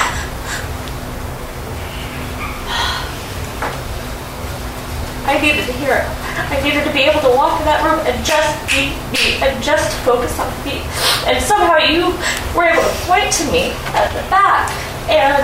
[5.26, 6.07] I needed to hear it.
[6.38, 9.57] I needed to be able to walk in that room and just be me and
[9.63, 10.86] just focus on me.
[11.26, 12.13] And somehow you
[12.53, 14.69] were able to point to me at the back.
[15.09, 15.41] And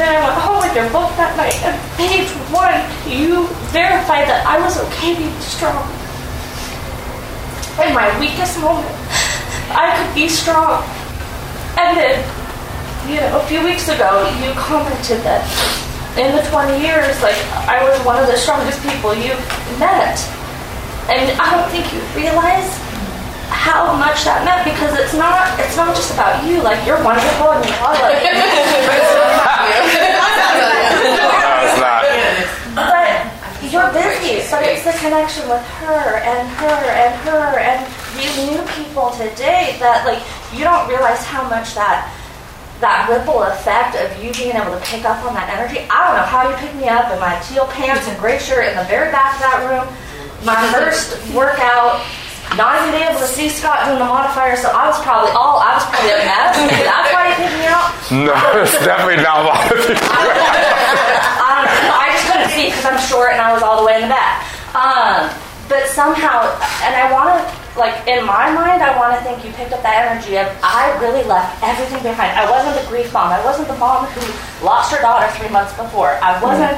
[0.00, 3.44] then I went home with your book that night, and page one, you
[3.76, 5.84] verified that I was okay being strong.
[7.76, 8.88] In my weakest moment,
[9.68, 10.80] I could be strong.
[11.76, 12.16] And then,
[13.04, 15.44] you know, a few weeks ago, you commented that
[16.18, 19.40] in the 20 years, like, I was one of the strongest people you've
[19.80, 20.20] met.
[21.08, 22.68] And I don't think you realize
[23.52, 27.52] how much that meant because it's not it's not just about you like you're wonderful
[27.52, 28.18] and you are like
[31.12, 31.28] no,
[31.60, 32.00] it's not.
[32.74, 33.28] but
[33.68, 37.84] you're busy but it's the connection with her and her and her and
[38.16, 42.08] these new people today that like you don't realize how much that
[42.82, 46.18] that ripple effect of you being able to pick up on that energy i don't
[46.18, 48.84] know how you picked me up in my teal pants and gray shirt in the
[48.90, 49.86] very back of that room
[50.42, 52.02] my first workout
[52.56, 55.72] not even able to see Scott doing the modifier, so I was probably all I
[55.72, 56.52] was probably a mess.
[56.84, 57.88] That's why you picked me up.
[58.12, 60.04] No, it's definitely not a lot of people.
[60.04, 61.96] I don't know.
[61.96, 64.12] I just couldn't see because I'm short and I was all the way in the
[64.12, 64.44] back.
[64.76, 65.32] Um,
[65.68, 66.52] but somehow,
[66.84, 69.82] and I want to, like, in my mind, I want to think you picked up
[69.82, 72.36] that energy of I really left everything behind.
[72.36, 73.32] I wasn't the grief mom.
[73.32, 74.20] I wasn't the mom who
[74.64, 76.20] lost her daughter three months before.
[76.20, 76.76] I wasn't,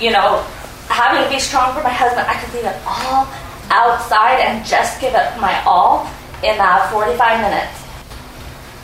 [0.00, 0.40] you know,
[0.88, 2.24] having to be strong for my husband.
[2.24, 3.28] I could leave it all
[3.68, 6.08] outside and just give it my all
[6.42, 7.76] in that 45 minutes.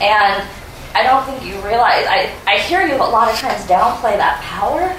[0.01, 0.45] And
[0.93, 4.41] I don't think you realize, I, I hear you a lot of times downplay that
[4.45, 4.93] power,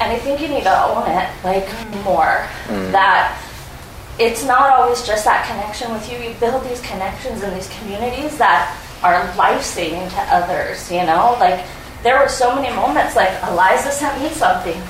[0.00, 1.66] and I think you need to own it like
[2.04, 2.46] more.
[2.66, 2.92] Mm.
[2.92, 3.34] That
[4.18, 6.18] it's not always just that connection with you.
[6.18, 10.90] You build these connections in these communities that are life saving to others.
[10.90, 11.64] You know, like
[12.02, 13.14] there were so many moments.
[13.16, 14.80] Like Eliza sent me something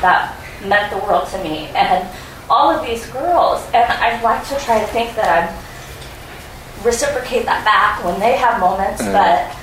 [0.00, 0.34] that
[0.64, 2.08] meant the world to me, and
[2.48, 3.64] all of these girls.
[3.74, 8.60] And I'd like to try to think that I'm reciprocate that back when they have
[8.60, 9.12] moments, Mm.
[9.12, 9.57] but.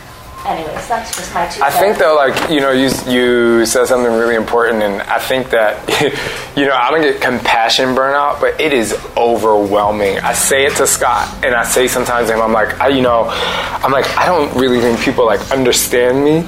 [0.46, 1.64] Anyways, that's just my two.
[1.64, 5.50] I think though, like you know, you you said something really important, and I think
[5.50, 5.76] that
[6.56, 10.20] you know I don't get compassion burnout, but it is overwhelming.
[10.20, 13.02] I say it to Scott, and I say sometimes to him, I'm like, I, you
[13.02, 16.48] know, I'm like, I don't really think people like understand me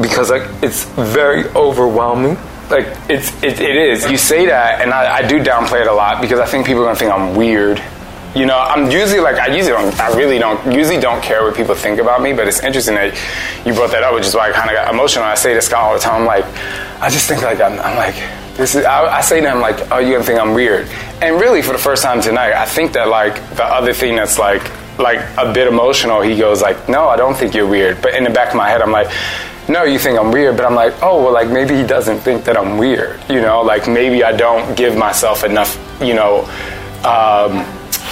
[0.00, 2.38] because like it's very overwhelming.
[2.70, 4.10] Like it's it, it is.
[4.10, 6.82] You say that, and I, I do downplay it a lot because I think people
[6.82, 7.82] are gonna think I'm weird.
[8.34, 9.98] You know, I'm usually like I usually don't.
[9.98, 10.72] I really don't.
[10.72, 12.32] Usually don't care what people think about me.
[12.32, 13.14] But it's interesting that
[13.66, 15.24] you brought that up, which is why I kind of got emotional.
[15.24, 16.44] I say to Scott all the time, I'm like,
[17.02, 18.14] I just think like I'm, I'm like
[18.56, 18.84] this is.
[18.84, 20.86] I, I say to him like, oh, you gonna think I'm weird?
[21.20, 24.38] And really, for the first time tonight, I think that like the other thing that's
[24.38, 24.62] like
[24.98, 26.20] like a bit emotional.
[26.20, 28.00] He goes like, no, I don't think you're weird.
[28.00, 29.10] But in the back of my head, I'm like.
[29.68, 32.44] No, you think I'm weird, but I'm like, oh, well, like maybe he doesn't think
[32.44, 36.40] that I'm weird, you know, like maybe I don't give myself enough, you know,
[37.04, 37.64] um,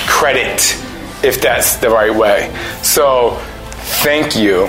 [0.08, 0.74] credit,
[1.22, 2.50] if that's the right way.
[2.82, 3.36] So,
[4.02, 4.64] thank you.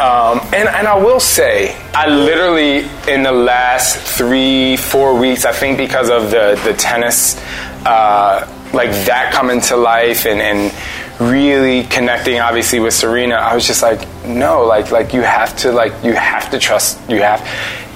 [0.00, 5.50] Um, and, and I will say, I literally, in the last three, four weeks, I
[5.50, 7.36] think because of the, the tennis,
[7.84, 10.72] uh, like that coming to life and, and
[11.20, 15.72] really connecting obviously with Serena, I was just like, no, like, like you have to,
[15.72, 17.42] like, you have to trust, you have,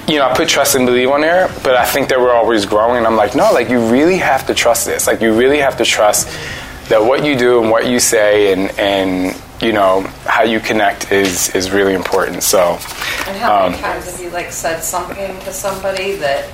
[0.08, 2.66] you know, I put trust and believe on there, but I think that we're always
[2.66, 2.96] growing.
[2.96, 5.06] And I'm like, no, like, you really have to trust this.
[5.06, 6.26] Like, you really have to trust
[6.92, 11.10] that what you do and what you say and, and you know, how you connect
[11.10, 12.42] is, is really important.
[12.42, 12.72] So,
[13.26, 16.50] And how many um, times have you like said something to somebody that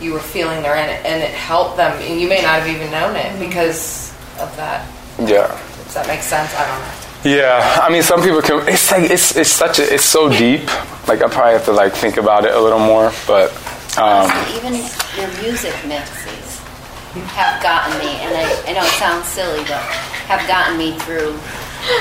[0.00, 2.68] you were feeling there and it, and it helped them, and you may not have
[2.68, 4.88] even known it because of that?
[5.18, 5.48] yeah.
[5.84, 6.54] Does that make sense?
[6.54, 7.36] I don't know.
[7.36, 8.66] Yeah, I mean, some people can.
[8.68, 10.66] It's like it's it's such a it's so deep.
[11.06, 13.12] Like I probably have to like think about it a little more.
[13.26, 13.50] But
[13.96, 14.74] um, Even
[15.16, 16.25] your music mixes
[17.32, 19.80] have gotten me, and I, I know it sounds silly, but
[20.28, 21.38] have gotten me through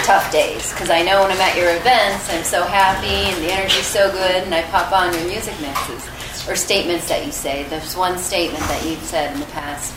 [0.03, 0.71] tough days.
[0.73, 4.11] Because I know when I'm at your events, I'm so happy and the energy's so
[4.11, 6.03] good, and I pop on your music mixes
[6.49, 7.63] or statements that you say.
[7.69, 9.93] There's one statement that you've said in the past.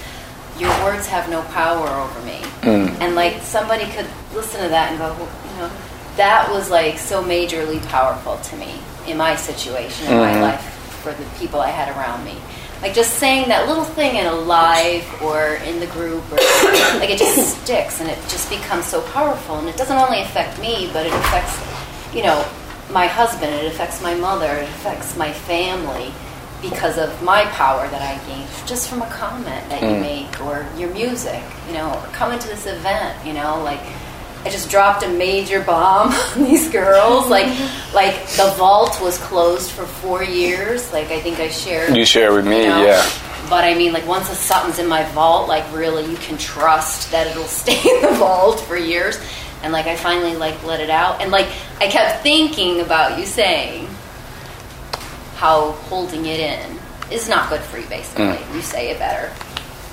[0.58, 2.40] Your words have no power over me.
[2.62, 2.88] Mm.
[3.00, 5.70] And like somebody could listen to that and go, well, you know,
[6.16, 8.74] that was like so majorly powerful to me
[9.06, 10.42] in my situation in my Mhm.
[10.42, 10.60] life
[11.02, 12.36] for the people I had around me.
[12.82, 16.36] Like just saying that little thing in a live or in the group, or
[17.00, 19.56] like it just sticks and it just becomes so powerful.
[19.58, 21.58] And it doesn't only affect me, but it affects,
[22.14, 22.46] you know,
[22.90, 23.52] my husband.
[23.54, 24.46] It affects my mother.
[24.46, 26.12] It affects my family
[26.62, 30.00] because of my power that I gained just from a comment that you Mm.
[30.00, 33.80] make or your music, you know, or coming to this event, you know, like
[34.48, 37.28] I just dropped a major bomb on these girls.
[37.28, 37.48] Like,
[37.94, 40.90] like the vault was closed for four years.
[40.90, 41.94] Like I think I shared.
[41.94, 42.82] you share with me, you know?
[42.82, 43.06] yeah.
[43.50, 47.26] But I mean, like once something's in my vault, like really, you can trust that
[47.26, 49.20] it'll stay in the vault for years.
[49.62, 53.26] And like I finally like let it out, and like I kept thinking about you
[53.26, 53.86] saying
[55.36, 56.78] how holding it in
[57.10, 57.86] is not good for you.
[57.88, 58.54] Basically, Mm.
[58.54, 59.30] you say it better.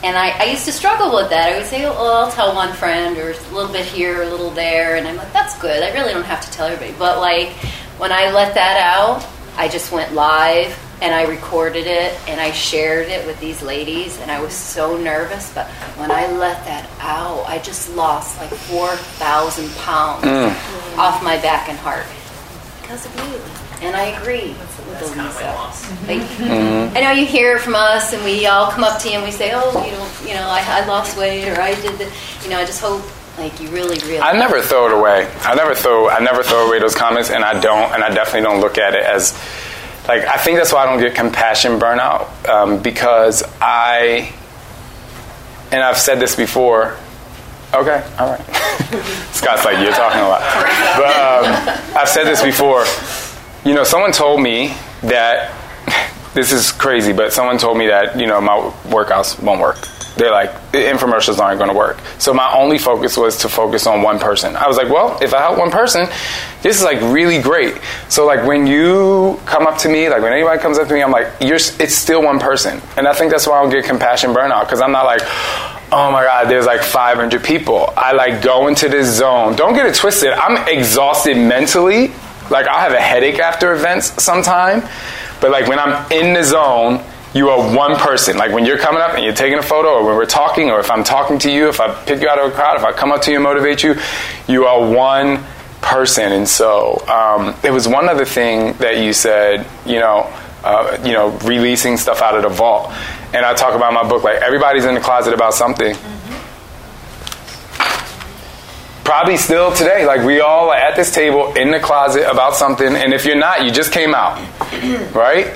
[0.05, 1.51] And I, I used to struggle with that.
[1.51, 1.91] I would say, oh,
[2.25, 5.33] I'll tell one friend, or a little bit here, a little there, and I'm like,
[5.33, 5.81] that's good.
[5.81, 6.95] I really don't have to tell everybody.
[6.99, 7.49] But like,
[7.97, 9.25] when I let that out,
[9.57, 14.19] I just went live and I recorded it and I shared it with these ladies,
[14.21, 15.51] and I was so nervous.
[15.55, 15.65] But
[15.97, 20.97] when I let that out, I just lost like 4,000 pounds Mm.
[20.99, 22.05] off my back and heart
[22.81, 23.64] because of you.
[23.81, 25.21] And I agree with Elisa.
[26.07, 26.95] Like, Mhm.
[26.95, 29.31] I know you hear from us, and we all come up to you and we
[29.31, 32.07] say, "Oh, you know, you know, I, I lost weight, or I did the,
[32.43, 33.03] you know." I just hope,
[33.37, 34.19] like, you really really.
[34.21, 35.27] I never throw it away.
[35.43, 36.09] I never throw.
[36.09, 37.91] I never throw away those comments, and I don't.
[37.93, 39.33] And I definitely don't look at it as
[40.07, 40.25] like.
[40.25, 44.31] I think that's why I don't get compassion burnout um, because I.
[45.71, 46.95] And I've said this before.
[47.73, 48.39] Okay, all right.
[49.33, 50.41] Scott's like, you're talking a lot.
[50.95, 52.85] But um, I've said this before.
[53.65, 55.51] You know, someone told me that
[56.35, 59.87] this is crazy, but someone told me that you know my workouts won't work.
[60.17, 61.99] They're like the infomercials aren't going to work.
[62.19, 64.55] So my only focus was to focus on one person.
[64.55, 66.07] I was like, well, if I help one person,
[66.61, 67.81] this is like really great.
[68.07, 71.01] So like when you come up to me, like when anybody comes up to me,
[71.01, 71.55] I'm like, you're.
[71.55, 74.79] It's still one person, and I think that's why I don't get compassion burnout because
[74.79, 75.21] I'm not like.
[75.91, 77.93] Oh my God, there's like 500 people.
[77.95, 79.55] I like go into this zone.
[79.55, 80.31] Don't get it twisted.
[80.31, 82.11] I'm exhausted mentally.
[82.49, 84.81] Like I'll have a headache after events sometime.
[85.41, 87.01] But like when I'm in the zone
[87.35, 88.37] You are one person.
[88.37, 90.79] Like when you're coming up and you're taking a photo, or when we're talking, or
[90.79, 92.93] if I'm talking to you, if I pick you out of a crowd, if I
[92.93, 93.95] come up to you and motivate you,
[94.47, 95.43] you are one
[95.81, 96.31] person.
[96.31, 100.31] And so um, it was one other thing that you said, you know,
[100.63, 102.93] uh, you know, releasing stuff out of the vault.
[103.33, 105.93] And I talk about my book, like everybody's in the closet about something.
[109.05, 112.95] Probably still today, like we all are at this table in the closet about something,
[112.95, 114.39] and if you're not, you just came out,
[115.13, 115.55] right?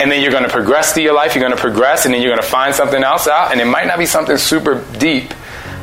[0.00, 1.34] And then you're going to progress through your life.
[1.34, 3.66] You're going to progress, and then you're going to find something else out, and it
[3.66, 5.34] might not be something super deep,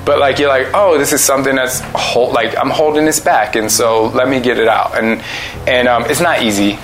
[0.06, 3.56] but like you're like, oh, this is something that's hold, like I'm holding this back,
[3.56, 4.98] and so let me get it out.
[4.98, 5.24] And
[5.68, 6.80] and um, it's not easy,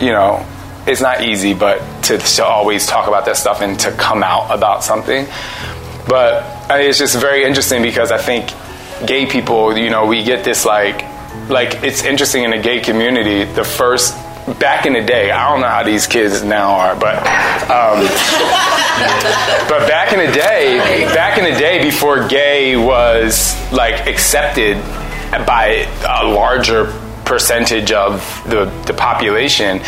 [0.00, 0.46] you know,
[0.86, 4.56] it's not easy, but to, to always talk about that stuff and to come out
[4.56, 5.26] about something.
[6.08, 8.50] But I mean, it's just very interesting because I think
[9.06, 11.02] gay people, you know, we get this like,
[11.48, 13.44] like it's interesting in the gay community.
[13.44, 14.14] The first
[14.58, 17.16] back in the day, I don't know how these kids now are, but
[17.68, 18.00] um,
[19.68, 20.78] but back in the day,
[21.14, 24.76] back in the day before gay was like accepted
[25.46, 26.86] by a larger
[27.24, 29.80] percentage of the, the population,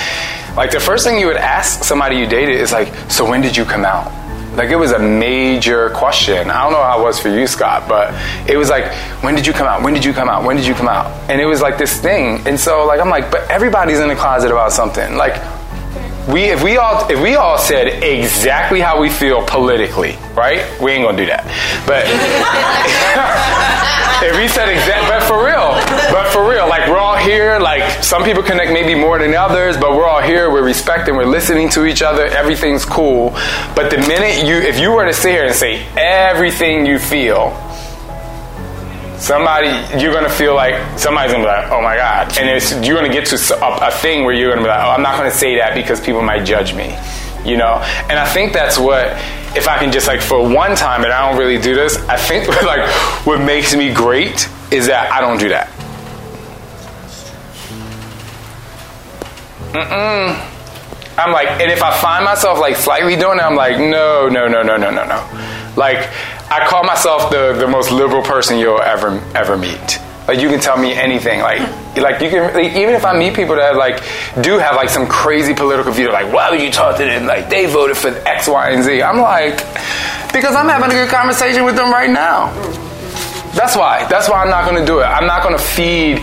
[0.56, 3.56] like the first thing you would ask somebody you dated is like, so when did
[3.56, 4.12] you come out?
[4.56, 6.50] Like it was a major question.
[6.50, 8.12] I don't know how it was for you, Scott, but
[8.50, 8.92] it was like,
[9.22, 9.82] when did you come out?
[9.82, 10.44] When did you come out?
[10.44, 11.06] When did you come out?
[11.30, 12.46] And it was like this thing.
[12.46, 15.16] And so like I'm like, but everybody's in the closet about something.
[15.16, 15.40] Like
[16.28, 20.66] we if we all if we all said exactly how we feel politically, right?
[20.80, 21.44] We ain't gonna do that.
[21.86, 22.04] But
[24.22, 25.72] if we said exact, but for real,
[26.12, 26.49] but for real,
[27.22, 27.58] here.
[27.58, 30.50] Like some people connect maybe more than others, but we're all here.
[30.50, 31.16] We're respecting.
[31.16, 32.24] We're listening to each other.
[32.24, 33.30] Everything's cool.
[33.74, 37.56] But the minute you, if you were to sit here and say everything you feel,
[39.20, 39.68] somebody
[40.02, 43.12] you're gonna feel like somebody's gonna be like, oh my god, and it's, you're gonna
[43.12, 45.56] get to a, a thing where you're gonna be like, oh, I'm not gonna say
[45.56, 46.96] that because people might judge me,
[47.44, 47.76] you know.
[48.08, 49.08] And I think that's what,
[49.54, 52.16] if I can just like for one time, and I don't really do this, I
[52.16, 52.88] think like
[53.26, 55.70] what makes me great is that I don't do that.
[59.72, 60.46] Mm-mm.
[61.18, 64.48] I'm like, and if I find myself like slightly doing it, I'm like, no, no,
[64.48, 65.74] no, no, no, no, no.
[65.76, 66.08] Like,
[66.50, 69.98] I call myself the, the most liberal person you'll ever ever meet.
[70.26, 71.40] Like you can tell me anything.
[71.40, 71.60] Like
[71.96, 74.02] like you can like, even if I meet people that like
[74.42, 77.26] do have like some crazy political view, like why would you talk to them?
[77.26, 79.02] Like they voted for X, Y, and Z.
[79.02, 79.58] I'm like
[80.32, 82.52] because I'm having a good conversation with them right now.
[83.54, 84.06] That's why.
[84.08, 85.04] That's why I'm not going to do it.
[85.04, 86.18] I'm not going to feed.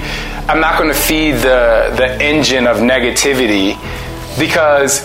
[0.50, 3.76] I'm not going to feed the the engine of negativity
[4.40, 5.02] because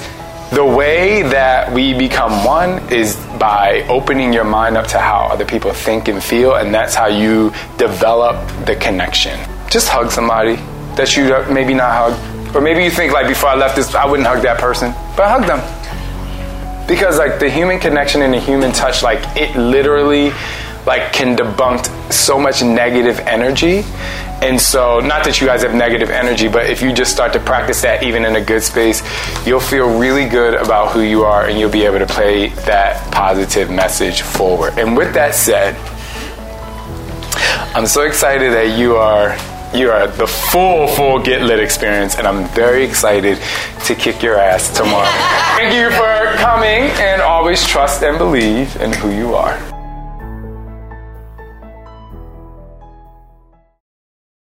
[0.50, 5.44] the way that we become one is by opening your mind up to how other
[5.44, 8.36] people think and feel, and that's how you develop
[8.66, 9.36] the connection.
[9.68, 10.56] Just hug somebody
[10.94, 14.04] that you maybe not hug, or maybe you think like before I left this, I
[14.04, 15.60] wouldn't hug that person, but hug them
[16.86, 20.30] because like the human connection and the human touch, like it literally
[20.86, 23.84] like can debunk so much negative energy
[24.42, 27.38] and so, not that you guys have negative energy, but if you just start to
[27.38, 29.00] practice that even in a good space,
[29.46, 33.00] you'll feel really good about who you are and you'll be able to play that
[33.12, 34.76] positive message forward.
[34.80, 35.76] And with that said,
[37.76, 39.38] I'm so excited that you are
[39.72, 43.38] you are the full, full Get Lit experience, and I'm very excited
[43.84, 45.06] to kick your ass tomorrow.
[45.56, 49.71] Thank you for coming, and always trust and believe in who you are.